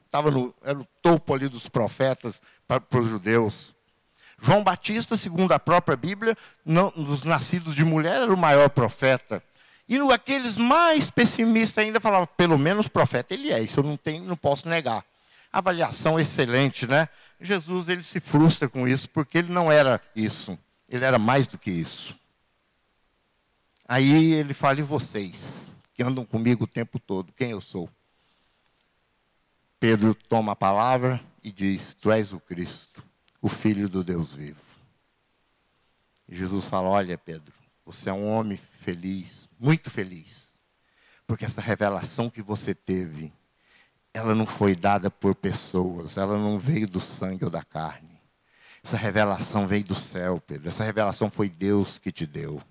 estava 0.04 0.30
no, 0.30 0.54
era 0.62 0.78
o 0.78 0.86
topo 1.02 1.34
ali 1.34 1.48
dos 1.48 1.68
profetas 1.68 2.42
para, 2.66 2.80
para 2.80 3.00
os 3.00 3.08
judeus. 3.08 3.74
João 4.44 4.62
Batista, 4.62 5.16
segundo 5.16 5.52
a 5.52 5.58
própria 5.58 5.96
Bíblia, 5.96 6.36
não, 6.66 6.90
dos 6.90 7.22
nascidos 7.22 7.74
de 7.74 7.82
mulher, 7.82 8.20
era 8.20 8.34
o 8.34 8.36
maior 8.36 8.68
profeta. 8.68 9.42
E 9.88 9.98
aqueles 10.12 10.58
mais 10.58 11.10
pessimistas 11.10 11.82
ainda 11.82 11.98
falavam, 11.98 12.28
pelo 12.36 12.58
menos 12.58 12.86
profeta 12.86 13.32
ele 13.32 13.50
é, 13.50 13.62
isso 13.62 13.80
eu 13.80 13.84
não, 13.84 13.96
tenho, 13.96 14.22
não 14.22 14.36
posso 14.36 14.68
negar. 14.68 15.02
Avaliação 15.50 16.20
excelente, 16.20 16.86
né? 16.86 17.08
Jesus 17.40 17.88
ele 17.88 18.02
se 18.02 18.20
frustra 18.20 18.68
com 18.68 18.86
isso, 18.86 19.08
porque 19.08 19.38
ele 19.38 19.50
não 19.50 19.72
era 19.72 19.98
isso. 20.14 20.58
Ele 20.90 21.06
era 21.06 21.18
mais 21.18 21.46
do 21.46 21.56
que 21.56 21.70
isso. 21.70 22.14
Aí 23.88 24.34
ele 24.34 24.52
fala, 24.52 24.80
e 24.80 24.82
vocês, 24.82 25.74
que 25.94 26.02
andam 26.02 26.22
comigo 26.22 26.64
o 26.64 26.68
tempo 26.68 26.98
todo, 26.98 27.32
quem 27.32 27.52
eu 27.52 27.62
sou? 27.62 27.88
Pedro 29.80 30.14
toma 30.14 30.52
a 30.52 30.56
palavra 30.56 31.18
e 31.42 31.50
diz, 31.50 31.94
tu 31.94 32.12
és 32.12 32.34
o 32.34 32.40
Cristo, 32.40 33.02
o 33.44 33.48
Filho 33.50 33.90
do 33.90 34.02
Deus 34.02 34.34
vivo. 34.34 34.62
E 36.26 36.34
Jesus 36.34 36.66
fala, 36.66 36.88
olha 36.88 37.18
Pedro, 37.18 37.52
você 37.84 38.08
é 38.08 38.12
um 38.12 38.26
homem 38.26 38.58
feliz, 38.80 39.50
muito 39.60 39.90
feliz, 39.90 40.58
porque 41.26 41.44
essa 41.44 41.60
revelação 41.60 42.30
que 42.30 42.40
você 42.40 42.74
teve, 42.74 43.30
ela 44.14 44.34
não 44.34 44.46
foi 44.46 44.74
dada 44.74 45.10
por 45.10 45.34
pessoas, 45.34 46.16
ela 46.16 46.38
não 46.38 46.58
veio 46.58 46.88
do 46.88 47.02
sangue 47.02 47.44
ou 47.44 47.50
da 47.50 47.62
carne. 47.62 48.18
Essa 48.82 48.96
revelação 48.96 49.66
veio 49.66 49.84
do 49.84 49.94
céu, 49.94 50.40
Pedro. 50.40 50.68
Essa 50.68 50.82
revelação 50.82 51.30
foi 51.30 51.50
Deus 51.50 51.98
que 51.98 52.10
te 52.10 52.26
deu. 52.26 52.62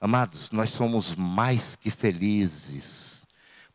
Amados, 0.00 0.52
nós 0.52 0.70
somos 0.70 1.16
mais 1.16 1.74
que 1.74 1.90
felizes 1.90 3.21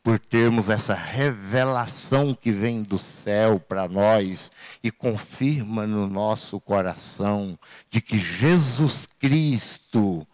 por 0.08 0.20
termos 0.20 0.70
essa 0.70 0.93
revelação 0.93 2.34
que 2.34 2.50
vem 2.50 2.82
do 2.82 2.98
céu 2.98 3.60
para 3.60 3.89
nós 3.89 4.50
e 4.82 4.89
confirma 4.89 5.86
no 5.86 6.08
nosso 6.08 6.62
coração 6.62 7.60
de 7.89 8.00
que 8.00 8.17
Jesus 8.17 9.06
Cristo 9.20 10.26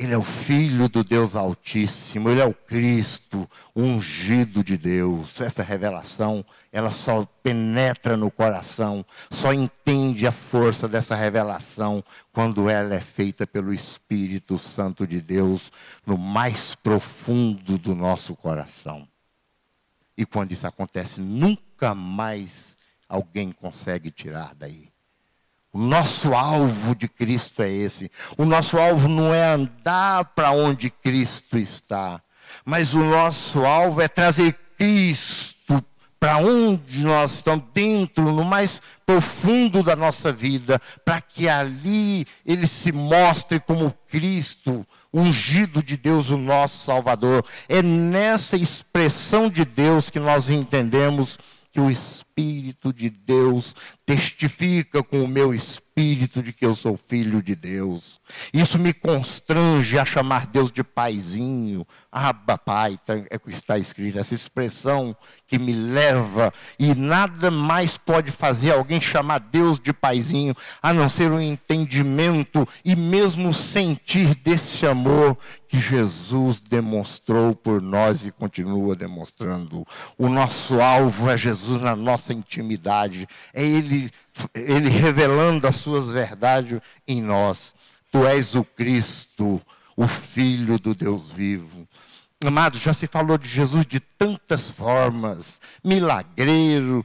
ele 0.00 0.14
é 0.14 0.16
o 0.16 0.22
Filho 0.22 0.88
do 0.88 1.04
Deus 1.04 1.36
Altíssimo, 1.36 2.30
Ele 2.30 2.40
é 2.40 2.44
o 2.46 2.54
Cristo, 2.54 3.46
ungido 3.76 4.64
de 4.64 4.78
Deus. 4.78 5.38
Essa 5.42 5.62
revelação, 5.62 6.42
ela 6.72 6.90
só 6.90 7.26
penetra 7.42 8.16
no 8.16 8.30
coração, 8.30 9.04
só 9.30 9.52
entende 9.52 10.26
a 10.26 10.32
força 10.32 10.88
dessa 10.88 11.14
revelação 11.14 12.02
quando 12.32 12.70
ela 12.70 12.94
é 12.94 13.00
feita 13.00 13.46
pelo 13.46 13.74
Espírito 13.74 14.58
Santo 14.58 15.06
de 15.06 15.20
Deus 15.20 15.70
no 16.06 16.16
mais 16.16 16.74
profundo 16.74 17.76
do 17.76 17.94
nosso 17.94 18.34
coração. 18.34 19.06
E 20.16 20.24
quando 20.24 20.52
isso 20.52 20.66
acontece, 20.66 21.20
nunca 21.20 21.94
mais 21.94 22.78
alguém 23.06 23.52
consegue 23.52 24.10
tirar 24.10 24.54
daí. 24.54 24.89
O 25.72 25.78
nosso 25.78 26.34
alvo 26.34 26.94
de 26.96 27.08
Cristo 27.08 27.62
é 27.62 27.70
esse. 27.70 28.10
O 28.36 28.44
nosso 28.44 28.78
alvo 28.78 29.08
não 29.08 29.32
é 29.32 29.52
andar 29.52 30.24
para 30.24 30.50
onde 30.50 30.90
Cristo 30.90 31.56
está, 31.56 32.20
mas 32.64 32.92
o 32.92 33.04
nosso 33.04 33.64
alvo 33.64 34.00
é 34.00 34.08
trazer 34.08 34.58
Cristo 34.76 35.84
para 36.18 36.36
onde 36.36 37.02
nós 37.02 37.36
estamos, 37.36 37.64
dentro, 37.72 38.30
no 38.30 38.44
mais 38.44 38.82
profundo 39.06 39.82
da 39.82 39.96
nossa 39.96 40.30
vida, 40.30 40.78
para 41.02 41.18
que 41.18 41.48
ali 41.48 42.26
ele 42.44 42.66
se 42.66 42.92
mostre 42.92 43.58
como 43.58 43.94
Cristo, 44.06 44.86
ungido 45.14 45.82
de 45.82 45.96
Deus, 45.96 46.28
o 46.28 46.36
nosso 46.36 46.84
Salvador. 46.84 47.42
É 47.66 47.80
nessa 47.80 48.54
expressão 48.54 49.48
de 49.48 49.64
Deus 49.64 50.10
que 50.10 50.20
nós 50.20 50.50
entendemos 50.50 51.38
que 51.72 51.80
o 51.80 51.90
Espírito 51.90 52.29
de 52.92 53.10
Deus 53.10 53.74
testifica 54.06 55.02
com 55.02 55.22
o 55.22 55.28
meu 55.28 55.54
espírito 55.54 56.42
de 56.42 56.52
que 56.52 56.64
eu 56.64 56.74
sou 56.74 56.96
filho 56.96 57.42
de 57.42 57.54
Deus. 57.54 58.20
Isso 58.52 58.78
me 58.78 58.92
constrange 58.92 59.98
a 59.98 60.04
chamar 60.04 60.46
Deus 60.46 60.72
de 60.72 60.82
paizinho. 60.82 61.86
Abba, 62.10 62.56
pai, 62.56 62.98
tá, 63.06 63.14
é 63.30 63.36
o 63.36 63.40
que 63.40 63.50
está 63.50 63.78
escrito, 63.78 64.18
essa 64.18 64.34
expressão 64.34 65.14
que 65.46 65.58
me 65.58 65.72
leva, 65.72 66.52
e 66.78 66.94
nada 66.94 67.50
mais 67.50 67.96
pode 67.96 68.30
fazer 68.30 68.72
alguém 68.72 69.00
chamar 69.00 69.40
Deus 69.40 69.78
de 69.78 69.92
paizinho, 69.92 70.54
a 70.82 70.92
não 70.92 71.08
ser 71.08 71.30
um 71.30 71.40
entendimento 71.40 72.66
e 72.84 72.96
mesmo 72.96 73.52
sentir 73.52 74.34
desse 74.36 74.86
amor 74.86 75.36
que 75.68 75.78
Jesus 75.78 76.60
demonstrou 76.60 77.54
por 77.54 77.80
nós 77.80 78.26
e 78.26 78.32
continua 78.32 78.96
demonstrando. 78.96 79.86
O 80.18 80.28
nosso 80.28 80.80
alvo 80.80 81.30
é 81.30 81.36
Jesus 81.36 81.80
na 81.80 81.94
nossa 81.94 82.29
intimidade, 82.32 83.26
é 83.52 83.62
Ele, 83.62 84.10
Ele 84.54 84.88
revelando 84.88 85.66
as 85.66 85.76
suas 85.76 86.10
verdades 86.10 86.80
em 87.06 87.20
nós. 87.22 87.74
Tu 88.10 88.26
és 88.26 88.54
o 88.54 88.64
Cristo, 88.64 89.60
o 89.96 90.06
Filho 90.06 90.78
do 90.78 90.94
Deus 90.94 91.30
vivo. 91.30 91.86
Amado, 92.44 92.78
já 92.78 92.94
se 92.94 93.06
falou 93.06 93.36
de 93.36 93.48
Jesus 93.48 93.84
de 93.84 94.00
tantas 94.00 94.70
formas: 94.70 95.60
milagreiro, 95.84 97.04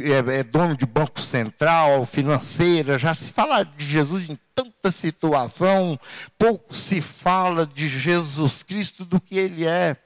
é, 0.00 0.38
é, 0.38 0.42
dono 0.42 0.76
de 0.76 0.86
banco 0.86 1.20
central, 1.20 2.04
financeira, 2.04 2.98
já 2.98 3.14
se 3.14 3.32
fala 3.32 3.64
de 3.64 3.84
Jesus 3.84 4.28
em 4.28 4.38
tanta 4.54 4.90
situação, 4.90 5.98
pouco 6.36 6.74
se 6.74 7.00
fala 7.00 7.64
de 7.64 7.88
Jesus 7.88 8.62
Cristo 8.62 9.04
do 9.04 9.20
que 9.20 9.36
ele 9.36 9.66
é. 9.66 9.96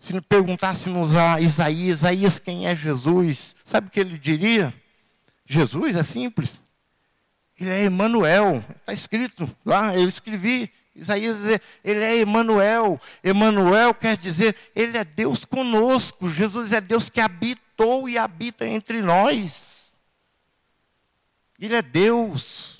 Se 0.00 0.18
perguntássemos 0.22 1.14
a 1.14 1.38
Isaías, 1.42 1.98
Isaías 1.98 2.38
quem 2.38 2.66
é 2.66 2.74
Jesus, 2.74 3.54
sabe 3.62 3.88
o 3.88 3.90
que 3.90 4.00
ele 4.00 4.16
diria? 4.18 4.72
Jesus 5.44 5.94
é 5.94 6.02
simples. 6.02 6.58
Ele 7.58 7.68
é 7.68 7.82
Emanuel, 7.82 8.64
está 8.80 8.94
escrito 8.94 9.54
lá, 9.62 9.94
eu 9.94 10.08
escrevi. 10.08 10.72
Isaías 10.96 11.36
ele 11.84 12.02
é 12.02 12.16
Emanuel. 12.16 12.98
Emanuel 13.22 13.92
quer 13.92 14.16
dizer, 14.16 14.56
ele 14.74 14.96
é 14.96 15.04
Deus 15.04 15.44
conosco. 15.44 16.30
Jesus 16.30 16.72
é 16.72 16.80
Deus 16.80 17.10
que 17.10 17.20
habitou 17.20 18.08
e 18.08 18.16
habita 18.16 18.66
entre 18.66 19.02
nós. 19.02 19.92
Ele 21.58 21.74
é 21.76 21.82
Deus. 21.82 22.79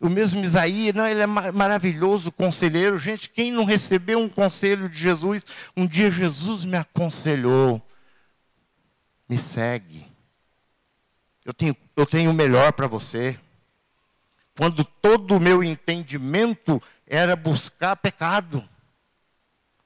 O 0.00 0.08
mesmo 0.08 0.42
Isaías, 0.42 0.94
não, 0.94 1.06
ele 1.06 1.20
é 1.20 1.26
maravilhoso 1.26 2.32
conselheiro. 2.32 2.98
Gente, 2.98 3.28
quem 3.28 3.52
não 3.52 3.64
recebeu 3.64 4.18
um 4.18 4.28
conselho 4.28 4.88
de 4.88 4.98
Jesus, 4.98 5.46
um 5.76 5.86
dia 5.86 6.10
Jesus 6.10 6.64
me 6.64 6.76
aconselhou. 6.76 7.82
Me 9.28 9.36
segue. 9.36 10.06
Eu 11.44 11.52
tenho, 11.52 11.76
eu 11.94 12.06
tenho 12.06 12.30
o 12.30 12.34
melhor 12.34 12.72
para 12.72 12.86
você 12.86 13.38
quando 14.60 14.84
todo 14.84 15.36
o 15.36 15.40
meu 15.40 15.64
entendimento 15.64 16.82
era 17.06 17.34
buscar 17.34 17.96
pecado. 17.96 18.62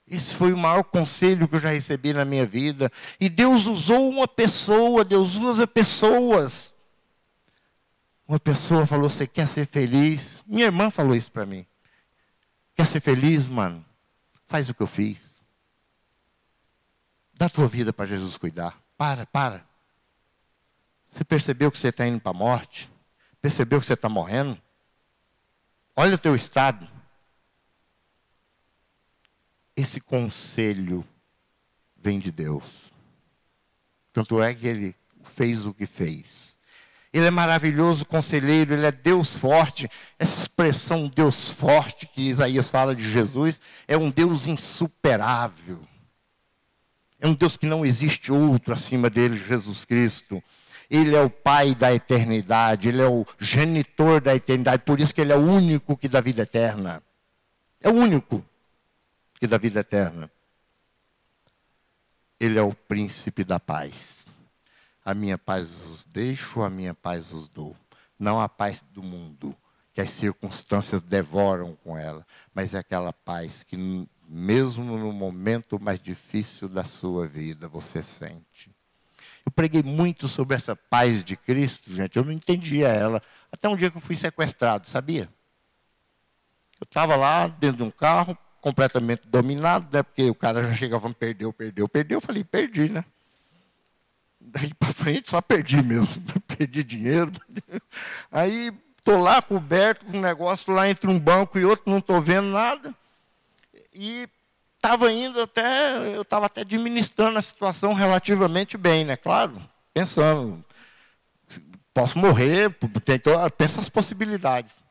Esse 0.05 0.35
foi 0.35 0.53
o 0.53 0.57
maior 0.57 0.83
conselho 0.83 1.47
que 1.47 1.55
eu 1.55 1.61
já 1.61 1.69
recebi 1.69 2.13
na 2.13 2.25
minha 2.25 2.45
vida. 2.45 2.91
E 3.21 3.29
Deus 3.29 3.67
usou 3.67 4.09
uma 4.11 4.27
pessoa, 4.27 5.05
Deus 5.05 5.37
usa 5.37 5.65
pessoas. 5.65 6.74
Uma 8.27 8.39
pessoa 8.39 8.87
falou: 8.87 9.11
Você 9.11 9.27
quer 9.27 9.47
ser 9.47 9.67
feliz? 9.67 10.43
Minha 10.47 10.67
irmã 10.67 10.91
falou 10.91 11.15
isso 11.15 11.31
para 11.31 11.45
mim. 11.45 11.67
Quer 12.75 12.87
ser 12.87 13.01
feliz, 13.01 13.47
mano? 13.47 13.85
Faz 14.47 14.69
o 14.69 14.75
que 14.75 14.83
eu 14.83 14.87
fiz. 14.87 15.43
Dá 17.35 17.49
tua 17.49 17.69
vida 17.69 17.93
para 17.93 18.07
Jesus 18.07 18.37
cuidar. 18.37 18.81
Para, 18.97 19.27
para. 19.27 19.67
Você 21.07 21.25
percebeu 21.25 21.71
que 21.71 21.79
você 21.79 21.89
está 21.89 22.07
indo 22.07 22.21
para 22.21 22.31
a 22.31 22.39
morte? 22.39 22.91
Percebeu 23.41 23.81
que 23.81 23.87
você 23.87 23.95
está 23.95 24.09
morrendo? 24.09 24.61
Olha 25.95 26.15
o 26.15 26.19
teu 26.19 26.35
estado. 26.35 26.89
Esse 29.77 30.01
conselho 30.01 31.07
vem 31.97 32.19
de 32.19 32.33
Deus. 32.33 32.93
Tanto 34.13 34.43
é 34.43 34.55
que 34.55 34.67
ele 34.67 34.97
fez 35.25 35.67
o 35.67 35.75
que 35.75 35.87
fez. 35.87 36.59
Ele 37.15 37.27
é 37.27 37.31
maravilhoso 37.31 38.05
conselheiro, 38.05 38.75
ele 38.75 38.87
é 38.87 38.91
Deus 38.91 39.39
forte. 39.39 39.89
Essa 40.19 40.41
expressão 40.41 41.07
Deus 41.07 41.49
forte 41.49 42.09
que 42.09 42.23
Isaías 42.23 42.69
fala 42.69 42.93
de 42.93 43.09
Jesus 43.09 43.61
é 43.87 43.97
um 43.97 44.11
Deus 44.11 44.49
insuperável. 44.49 45.81
É 47.21 47.29
um 47.29 47.35
Deus 47.35 47.57
que 47.57 47.67
não 47.67 47.87
existe 47.87 48.33
outro 48.33 48.75
acima 48.75 49.09
dele, 49.09 49.37
Jesus 49.37 49.85
Cristo. 49.85 50.43
Ele 50.91 51.15
é 51.15 51.21
o 51.21 51.31
Pai 51.31 51.73
da 51.73 51.95
eternidade, 51.95 52.89
Ele 52.89 53.01
é 53.01 53.07
o 53.07 53.25
genitor 53.39 54.21
da 54.21 54.35
eternidade, 54.35 54.83
por 54.85 54.99
isso 54.99 55.15
que 55.15 55.21
Ele 55.21 55.33
é 55.33 55.37
o 55.37 55.41
único 55.41 55.97
que 55.97 56.09
dá 56.09 56.21
vida 56.21 56.43
eterna. 56.43 57.01
É 57.81 57.89
o 57.89 57.95
único 57.95 58.45
que 59.39 59.47
dá 59.47 59.57
vida 59.57 59.79
eterna. 59.79 60.29
Ele 62.41 62.59
é 62.59 62.63
o 62.63 62.75
príncipe 62.75 63.45
da 63.45 63.61
paz. 63.61 64.24
A 65.05 65.13
minha 65.13 65.37
paz 65.37 65.73
vos 65.73 66.05
deixo, 66.07 66.63
a 66.63 66.71
minha 66.71 66.95
paz 66.95 67.31
vos 67.31 67.49
dou. 67.49 67.77
Não 68.19 68.41
a 68.41 68.49
paz 68.49 68.83
do 68.93 69.03
mundo, 69.03 69.55
que 69.93 70.01
as 70.01 70.11
circunstâncias 70.11 71.03
devoram 71.03 71.77
com 71.77 71.97
ela, 71.97 72.27
mas 72.55 72.75
é 72.75 72.79
aquela 72.79 73.13
paz 73.13 73.63
que, 73.63 74.09
mesmo 74.27 74.97
no 74.97 75.13
momento 75.13 75.79
mais 75.79 76.01
difícil 76.01 76.69
da 76.69 76.85
sua 76.85 77.27
vida, 77.27 77.69
você 77.69 78.03
sente. 78.03 78.75
Eu 79.45 79.53
preguei 79.53 79.83
muito 79.83 80.27
sobre 80.27 80.57
essa 80.57 80.75
paz 80.75 81.23
de 81.23 81.37
Cristo, 81.37 81.93
gente. 81.93 82.17
Eu 82.17 82.25
não 82.25 82.33
entendia 82.33 82.89
ela. 82.89 83.23
Até 83.53 83.69
um 83.69 83.77
dia 83.77 83.91
que 83.91 83.99
eu 83.99 84.01
fui 84.01 84.17
sequestrado, 84.17 84.89
sabia? 84.89 85.29
Eu 86.81 86.85
estava 86.85 87.15
lá 87.15 87.47
dentro 87.47 87.77
de 87.79 87.83
um 87.83 87.91
carro, 87.91 88.37
completamente 88.61 89.29
dominado, 89.29 89.87
né? 89.93 90.03
Porque 90.03 90.31
o 90.31 90.35
cara 90.35 90.63
já 90.63 90.75
chegava, 90.75 91.13
perdeu, 91.13 91.53
perdeu, 91.53 91.87
perdeu. 91.87 92.17
Eu 92.17 92.21
falei, 92.23 92.43
perdi, 92.43 92.89
né? 92.89 93.05
Daí 94.47 94.73
para 94.75 94.93
frente 94.93 95.31
só 95.31 95.41
perdi 95.41 95.83
mesmo. 95.83 96.23
perdi 96.47 96.85
dinheiro. 96.85 97.33
Aí 98.31 98.73
estou 98.99 99.19
lá 99.19 99.43
coberto 99.43 100.07
com 100.07 100.19
um 100.19 100.21
negócio 100.21 100.73
lá 100.73 100.89
entre 100.89 101.11
um 101.11 101.19
banco 101.19 101.59
e 101.59 101.65
outro, 101.65 101.91
não 101.91 101.99
estou 101.99 102.21
vendo 102.21 102.49
nada. 102.49 102.95
E 103.93 104.29
estava 104.77 105.13
indo 105.13 105.41
até, 105.41 106.15
eu 106.15 106.23
estava 106.23 106.47
até 106.47 106.61
administrando 106.61 107.39
a 107.39 107.43
situação 107.43 107.95
relativamente 107.95 108.77
bem, 108.77 109.05
né? 109.05 109.17
Claro, 109.17 109.55
pensando, 109.93 110.65
posso 111.93 112.19
morrer, 112.19 112.75
pensa 113.57 113.81
as 113.81 113.89
possibilidades. 113.89 114.83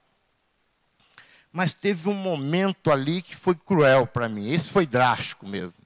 Mas 1.51 1.73
teve 1.73 2.09
um 2.09 2.15
momento 2.15 2.91
ali 2.91 3.21
que 3.21 3.35
foi 3.35 3.53
cruel 3.53 4.07
para 4.07 4.27
mim. 4.27 4.51
Esse 4.51 4.71
foi 4.71 4.87
drástico 4.87 5.47
mesmo. 5.47 5.82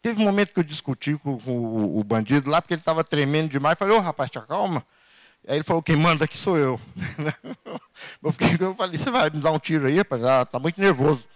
Teve 0.00 0.22
um 0.22 0.24
momento 0.24 0.52
que 0.52 0.60
eu 0.60 0.64
discuti 0.64 1.16
com 1.18 1.34
o, 1.46 1.98
o 1.98 2.04
bandido 2.04 2.48
lá, 2.48 2.62
porque 2.62 2.74
ele 2.74 2.80
estava 2.80 3.02
tremendo 3.02 3.50
demais. 3.50 3.78
Falei, 3.78 3.94
ô 3.94 3.98
oh, 3.98 4.02
rapaz, 4.02 4.30
te 4.30 4.38
acalma. 4.38 4.84
Aí 5.46 5.56
ele 5.56 5.64
falou, 5.64 5.82
quem 5.82 5.96
manda 5.96 6.24
aqui 6.24 6.36
sou 6.36 6.56
eu. 6.56 6.80
eu, 8.22 8.32
fiquei, 8.32 8.56
eu 8.60 8.74
falei, 8.74 8.98
você 8.98 9.10
vai 9.10 9.30
me 9.30 9.40
dar 9.40 9.52
um 9.52 9.58
tiro 9.58 9.86
aí, 9.86 9.98
rapaz? 9.98 10.22
Está 10.22 10.58
muito 10.58 10.80
nervoso. 10.80 11.26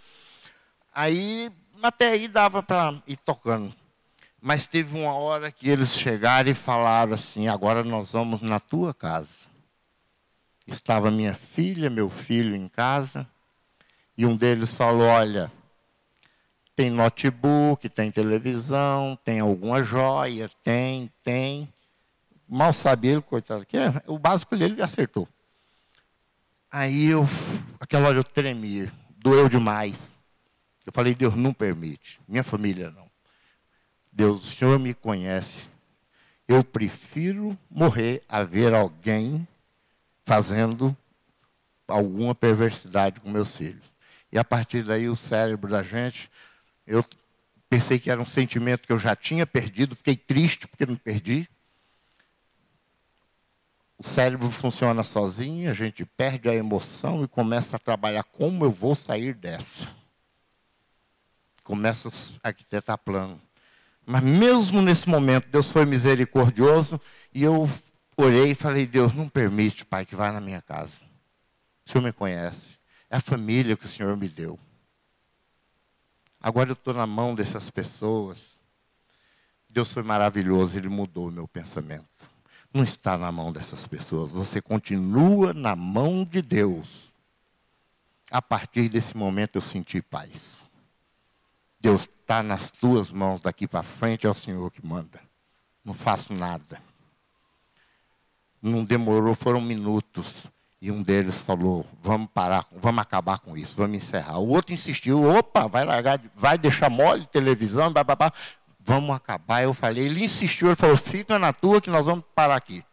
Aí 0.93 1.51
até 1.83 2.09
aí 2.09 2.27
dava 2.27 2.63
para 2.63 2.93
ir 3.05 3.17
tocando. 3.17 3.73
Mas 4.39 4.67
teve 4.67 4.97
uma 4.97 5.13
hora 5.13 5.51
que 5.51 5.69
eles 5.69 5.93
chegaram 5.93 6.49
e 6.49 6.53
falaram 6.53 7.13
assim: 7.13 7.47
agora 7.47 7.83
nós 7.83 8.11
vamos 8.13 8.41
na 8.41 8.59
tua 8.59 8.93
casa. 8.93 9.51
Estava 10.65 11.11
minha 11.11 11.33
filha, 11.33 11.89
meu 11.89 12.09
filho 12.09 12.55
em 12.55 12.67
casa, 12.67 13.27
e 14.17 14.25
um 14.25 14.35
deles 14.35 14.73
falou: 14.73 15.07
olha, 15.07 15.51
tem 16.75 16.89
notebook, 16.89 17.87
tem 17.89 18.11
televisão, 18.11 19.17
tem 19.23 19.39
alguma 19.39 19.83
joia, 19.83 20.49
tem, 20.63 21.11
tem. 21.23 21.71
Mal 22.47 22.73
sabia 22.73 23.13
ele, 23.13 23.21
coitado, 23.21 23.65
que 23.65 23.77
é, 23.77 23.91
o 24.07 24.17
básico 24.17 24.55
dele 24.55 24.75
ele 24.75 24.81
acertou. 24.81 25.27
Aí 26.71 27.05
eu, 27.05 27.27
aquela 27.79 28.09
hora 28.09 28.17
eu 28.17 28.23
tremi, 28.23 28.91
doeu 29.17 29.47
demais. 29.47 30.19
Eu 30.85 30.91
falei, 30.91 31.13
Deus 31.13 31.35
não 31.35 31.53
permite, 31.53 32.19
minha 32.27 32.43
família 32.43 32.89
não. 32.91 33.09
Deus, 34.11 34.43
o 34.43 34.55
Senhor 34.55 34.79
me 34.79 34.93
conhece. 34.93 35.69
Eu 36.47 36.63
prefiro 36.63 37.57
morrer 37.69 38.21
a 38.27 38.43
ver 38.43 38.73
alguém 38.73 39.47
fazendo 40.23 40.95
alguma 41.87 42.35
perversidade 42.35 43.19
com 43.19 43.29
meus 43.29 43.55
filhos. 43.55 43.93
E 44.31 44.37
a 44.37 44.43
partir 44.43 44.83
daí 44.83 45.07
o 45.07 45.15
cérebro 45.15 45.69
da 45.69 45.83
gente, 45.83 46.29
eu 46.85 47.03
pensei 47.69 47.99
que 47.99 48.11
era 48.11 48.21
um 48.21 48.25
sentimento 48.25 48.85
que 48.85 48.93
eu 48.93 48.99
já 48.99 49.15
tinha 49.15 49.45
perdido, 49.45 49.95
fiquei 49.95 50.15
triste 50.15 50.67
porque 50.67 50.85
não 50.85 50.95
perdi. 50.95 51.47
O 53.97 54.03
cérebro 54.03 54.51
funciona 54.51 55.03
sozinho, 55.03 55.69
a 55.69 55.73
gente 55.73 56.05
perde 56.05 56.49
a 56.49 56.55
emoção 56.55 57.23
e 57.23 57.27
começa 57.27 57.75
a 57.75 57.79
trabalhar 57.79 58.23
como 58.23 58.65
eu 58.65 58.71
vou 58.71 58.95
sair 58.95 59.33
dessa 59.33 60.03
começa 61.63 62.09
a 62.43 62.49
arquitetar 62.49 62.97
plano. 62.97 63.41
Mas 64.05 64.21
mesmo 64.21 64.81
nesse 64.81 65.07
momento, 65.07 65.47
Deus 65.47 65.71
foi 65.71 65.85
misericordioso 65.85 66.99
e 67.33 67.43
eu 67.43 67.69
orei 68.17 68.51
e 68.51 68.55
falei: 68.55 68.85
Deus, 68.85 69.13
não 69.13 69.29
permite, 69.29 69.85
Pai, 69.85 70.05
que 70.05 70.15
vá 70.15 70.31
na 70.31 70.41
minha 70.41 70.61
casa. 70.61 71.01
O 71.85 71.91
Senhor 71.91 72.03
me 72.03 72.11
conhece. 72.11 72.77
É 73.09 73.17
a 73.17 73.21
família 73.21 73.77
que 73.77 73.85
o 73.85 73.89
Senhor 73.89 74.15
me 74.17 74.27
deu. 74.27 74.59
Agora 76.43 76.69
eu 76.69 76.73
estou 76.73 76.93
na 76.93 77.07
mão 77.07 77.33
dessas 77.33 77.71
pessoas. 77.71 78.59
Deus 79.69 79.93
foi 79.93 80.03
maravilhoso, 80.03 80.77
Ele 80.77 80.89
mudou 80.89 81.29
o 81.29 81.31
meu 81.31 81.47
pensamento. 81.47 82.05
Não 82.73 82.83
está 82.83 83.17
na 83.17 83.31
mão 83.31 83.49
dessas 83.53 83.87
pessoas, 83.87 84.31
você 84.33 84.61
continua 84.61 85.53
na 85.53 85.73
mão 85.73 86.25
de 86.25 86.41
Deus. 86.41 87.13
A 88.29 88.41
partir 88.41 88.89
desse 88.89 89.15
momento 89.15 89.55
eu 89.55 89.61
senti 89.61 90.01
paz. 90.01 90.69
Deus 91.79 92.01
está 92.01 92.43
nas 92.43 92.71
tuas 92.71 93.09
mãos 93.09 93.39
daqui 93.39 93.65
para 93.65 93.81
frente, 93.81 94.27
é 94.27 94.29
o 94.29 94.35
Senhor 94.35 94.69
que 94.69 94.85
manda. 94.85 95.21
Não 95.83 95.93
faço 95.93 96.33
nada. 96.33 96.81
Não 98.61 98.83
demorou, 98.83 99.33
foram 99.33 99.61
minutos. 99.61 100.45
E 100.83 100.91
um 100.91 101.01
deles 101.01 101.39
falou: 101.39 101.85
vamos 102.01 102.27
parar, 102.33 102.67
vamos 102.69 103.01
acabar 103.01 103.39
com 103.39 103.55
isso, 103.55 103.73
vamos 103.77 103.95
encerrar. 103.95 104.39
O 104.39 104.49
outro 104.49 104.73
insistiu: 104.73 105.23
opa, 105.23 105.65
vai 105.65 105.85
largar, 105.85 106.19
vai 106.35 106.57
deixar 106.57 106.89
mole 106.89 107.25
televisão, 107.25 107.89
babá, 107.89 108.33
vamos 108.81 109.15
acabar. 109.15 109.63
Eu 109.63 109.73
falei, 109.73 110.07
ele 110.07 110.25
insistiu, 110.25 110.67
ele 110.67 110.75
falou: 110.75 110.97
fica 110.97 111.39
na 111.39 111.53
tua 111.53 111.79
que 111.79 111.89
nós 111.89 112.05
vamos 112.05 112.25
parar 112.35 112.57
aqui. 112.57 112.83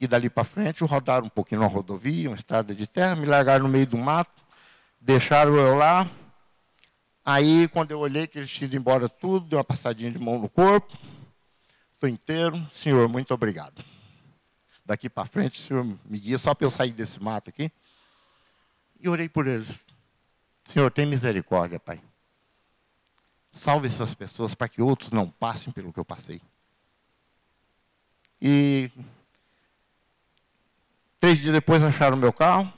E 0.00 0.08
dali 0.08 0.28
para 0.28 0.42
frente, 0.42 0.82
rodaram 0.82 1.26
um 1.26 1.28
pouquinho 1.28 1.60
na 1.60 1.68
rodovia, 1.68 2.28
uma 2.28 2.36
estrada 2.36 2.74
de 2.74 2.84
terra, 2.84 3.14
me 3.14 3.26
largaram 3.26 3.66
no 3.66 3.70
meio 3.70 3.86
do 3.86 3.96
mato, 3.96 4.42
deixaram 5.00 5.54
eu 5.54 5.76
lá, 5.76 6.04
Aí, 7.24 7.68
quando 7.68 7.92
eu 7.92 8.00
olhei 8.00 8.26
que 8.26 8.38
eles 8.38 8.50
tinham 8.50 8.66
ido 8.66 8.76
embora 8.76 9.08
tudo, 9.08 9.46
dei 9.46 9.56
uma 9.56 9.62
passadinha 9.62 10.10
de 10.10 10.18
mão 10.18 10.36
no 10.40 10.48
corpo, 10.48 10.98
estou 11.94 12.08
inteiro. 12.08 12.60
Senhor, 12.72 13.08
muito 13.08 13.32
obrigado. 13.32 13.84
Daqui 14.90 15.08
para 15.08 15.24
frente, 15.24 15.54
o 15.56 15.62
Senhor 15.62 15.84
me 15.84 16.18
guia 16.18 16.36
só 16.36 16.52
para 16.52 16.66
eu 16.66 16.70
sair 16.70 16.90
desse 16.90 17.22
mato 17.22 17.48
aqui. 17.48 17.70
E 18.98 19.08
orei 19.08 19.28
por 19.28 19.46
eles. 19.46 19.86
Senhor, 20.64 20.90
tem 20.90 21.06
misericórdia, 21.06 21.78
Pai. 21.78 22.02
Salve 23.52 23.86
essas 23.86 24.14
pessoas 24.14 24.52
para 24.52 24.68
que 24.68 24.82
outros 24.82 25.12
não 25.12 25.30
passem 25.30 25.72
pelo 25.72 25.92
que 25.92 26.00
eu 26.00 26.04
passei. 26.04 26.42
E 28.42 28.90
três 31.20 31.38
dias 31.38 31.52
depois 31.52 31.84
acharam 31.84 32.16
meu 32.16 32.32
carro. 32.32 32.72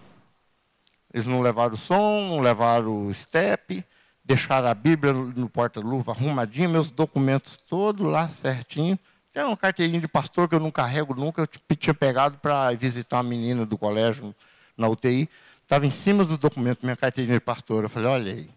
Eles 1.14 1.24
não 1.24 1.40
levaram 1.40 1.72
o 1.72 1.78
som, 1.78 2.28
não 2.28 2.40
levaram 2.40 3.06
o 3.06 3.14
step, 3.14 3.82
deixar 4.22 4.66
a 4.66 4.74
Bíblia 4.74 5.14
no 5.14 5.48
porta-luva 5.48 6.12
arrumadinho, 6.12 6.68
meus 6.68 6.90
documentos 6.90 7.56
todos 7.56 8.06
lá 8.06 8.28
certinho. 8.28 8.98
Tem 9.32 9.42
uma 9.42 9.56
carteirinha 9.56 10.00
de 10.00 10.08
pastor 10.08 10.46
que 10.48 10.54
eu 10.54 10.60
não 10.60 10.70
carrego 10.70 11.14
nunca, 11.14 11.42
eu 11.42 11.76
tinha 11.76 11.94
pegado 11.94 12.36
para 12.38 12.70
visitar 12.72 13.16
uma 13.16 13.22
menina 13.22 13.64
do 13.64 13.78
colégio 13.78 14.34
na 14.76 14.88
UTI. 14.88 15.28
Estava 15.62 15.86
em 15.86 15.90
cima 15.90 16.22
do 16.22 16.36
documento, 16.36 16.82
minha 16.82 16.96
carteirinha 16.96 17.38
de 17.38 17.44
pastor. 17.44 17.82
Eu 17.82 17.88
falei, 17.88 18.08
olha 18.08 18.32
aí, 18.32 18.50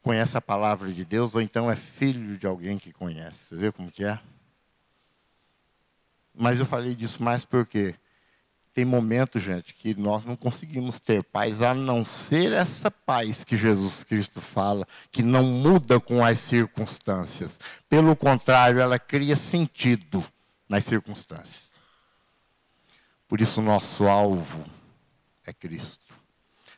conhece 0.00 0.34
a 0.36 0.40
palavra 0.40 0.90
de 0.90 1.04
Deus 1.04 1.34
ou 1.34 1.42
então 1.42 1.70
é 1.70 1.76
filho 1.76 2.38
de 2.38 2.46
alguém 2.46 2.78
que 2.78 2.90
conhece. 2.90 3.48
Você 3.48 3.56
vê 3.56 3.70
como 3.70 3.90
que 3.90 4.02
é? 4.02 4.18
Mas 6.34 6.58
eu 6.58 6.64
falei 6.64 6.94
disso 6.94 7.22
mais 7.22 7.44
porque 7.44 7.94
tem 8.78 8.84
momentos, 8.84 9.42
gente, 9.42 9.74
que 9.74 9.92
nós 9.96 10.24
não 10.24 10.36
conseguimos 10.36 11.00
ter 11.00 11.24
paz 11.24 11.62
a 11.62 11.74
não 11.74 12.04
ser 12.04 12.52
essa 12.52 12.88
paz 12.92 13.42
que 13.42 13.56
Jesus 13.56 14.04
Cristo 14.04 14.40
fala, 14.40 14.86
que 15.10 15.20
não 15.20 15.42
muda 15.42 15.98
com 15.98 16.24
as 16.24 16.38
circunstâncias. 16.38 17.58
Pelo 17.88 18.14
contrário, 18.14 18.78
ela 18.78 18.96
cria 18.96 19.34
sentido 19.34 20.24
nas 20.68 20.84
circunstâncias. 20.84 21.72
Por 23.26 23.40
isso, 23.40 23.60
nosso 23.60 24.06
alvo 24.06 24.64
é 25.44 25.52
Cristo. 25.52 26.14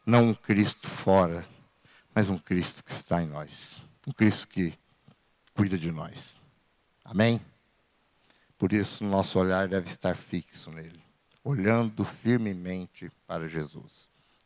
Não 0.07 0.29
um 0.29 0.35
Cristo 0.35 0.89
fora, 0.89 1.45
mas 2.15 2.31
um 2.31 2.39
Cristo 2.39 2.83
que 2.83 2.93
está 2.93 3.23
em 3.23 3.27
nós. 3.27 3.77
Um 4.09 4.13
Cristo 4.13 4.49
que 4.49 4.73
cuida 5.53 5.77
de 5.77 5.93
nós. 5.93 6.35
Amém? 7.05 7.39
Por 8.57 8.73
isso, 8.73 9.05
nosso 9.05 9.39
olhar 9.39 9.69
deve 9.69 9.91
estar 9.91 10.17
fixo 10.17 10.71
nele 10.71 11.00
olhando 11.43 12.05
firmemente 12.05 13.11
para 13.27 13.49
Jesus. 13.49 14.10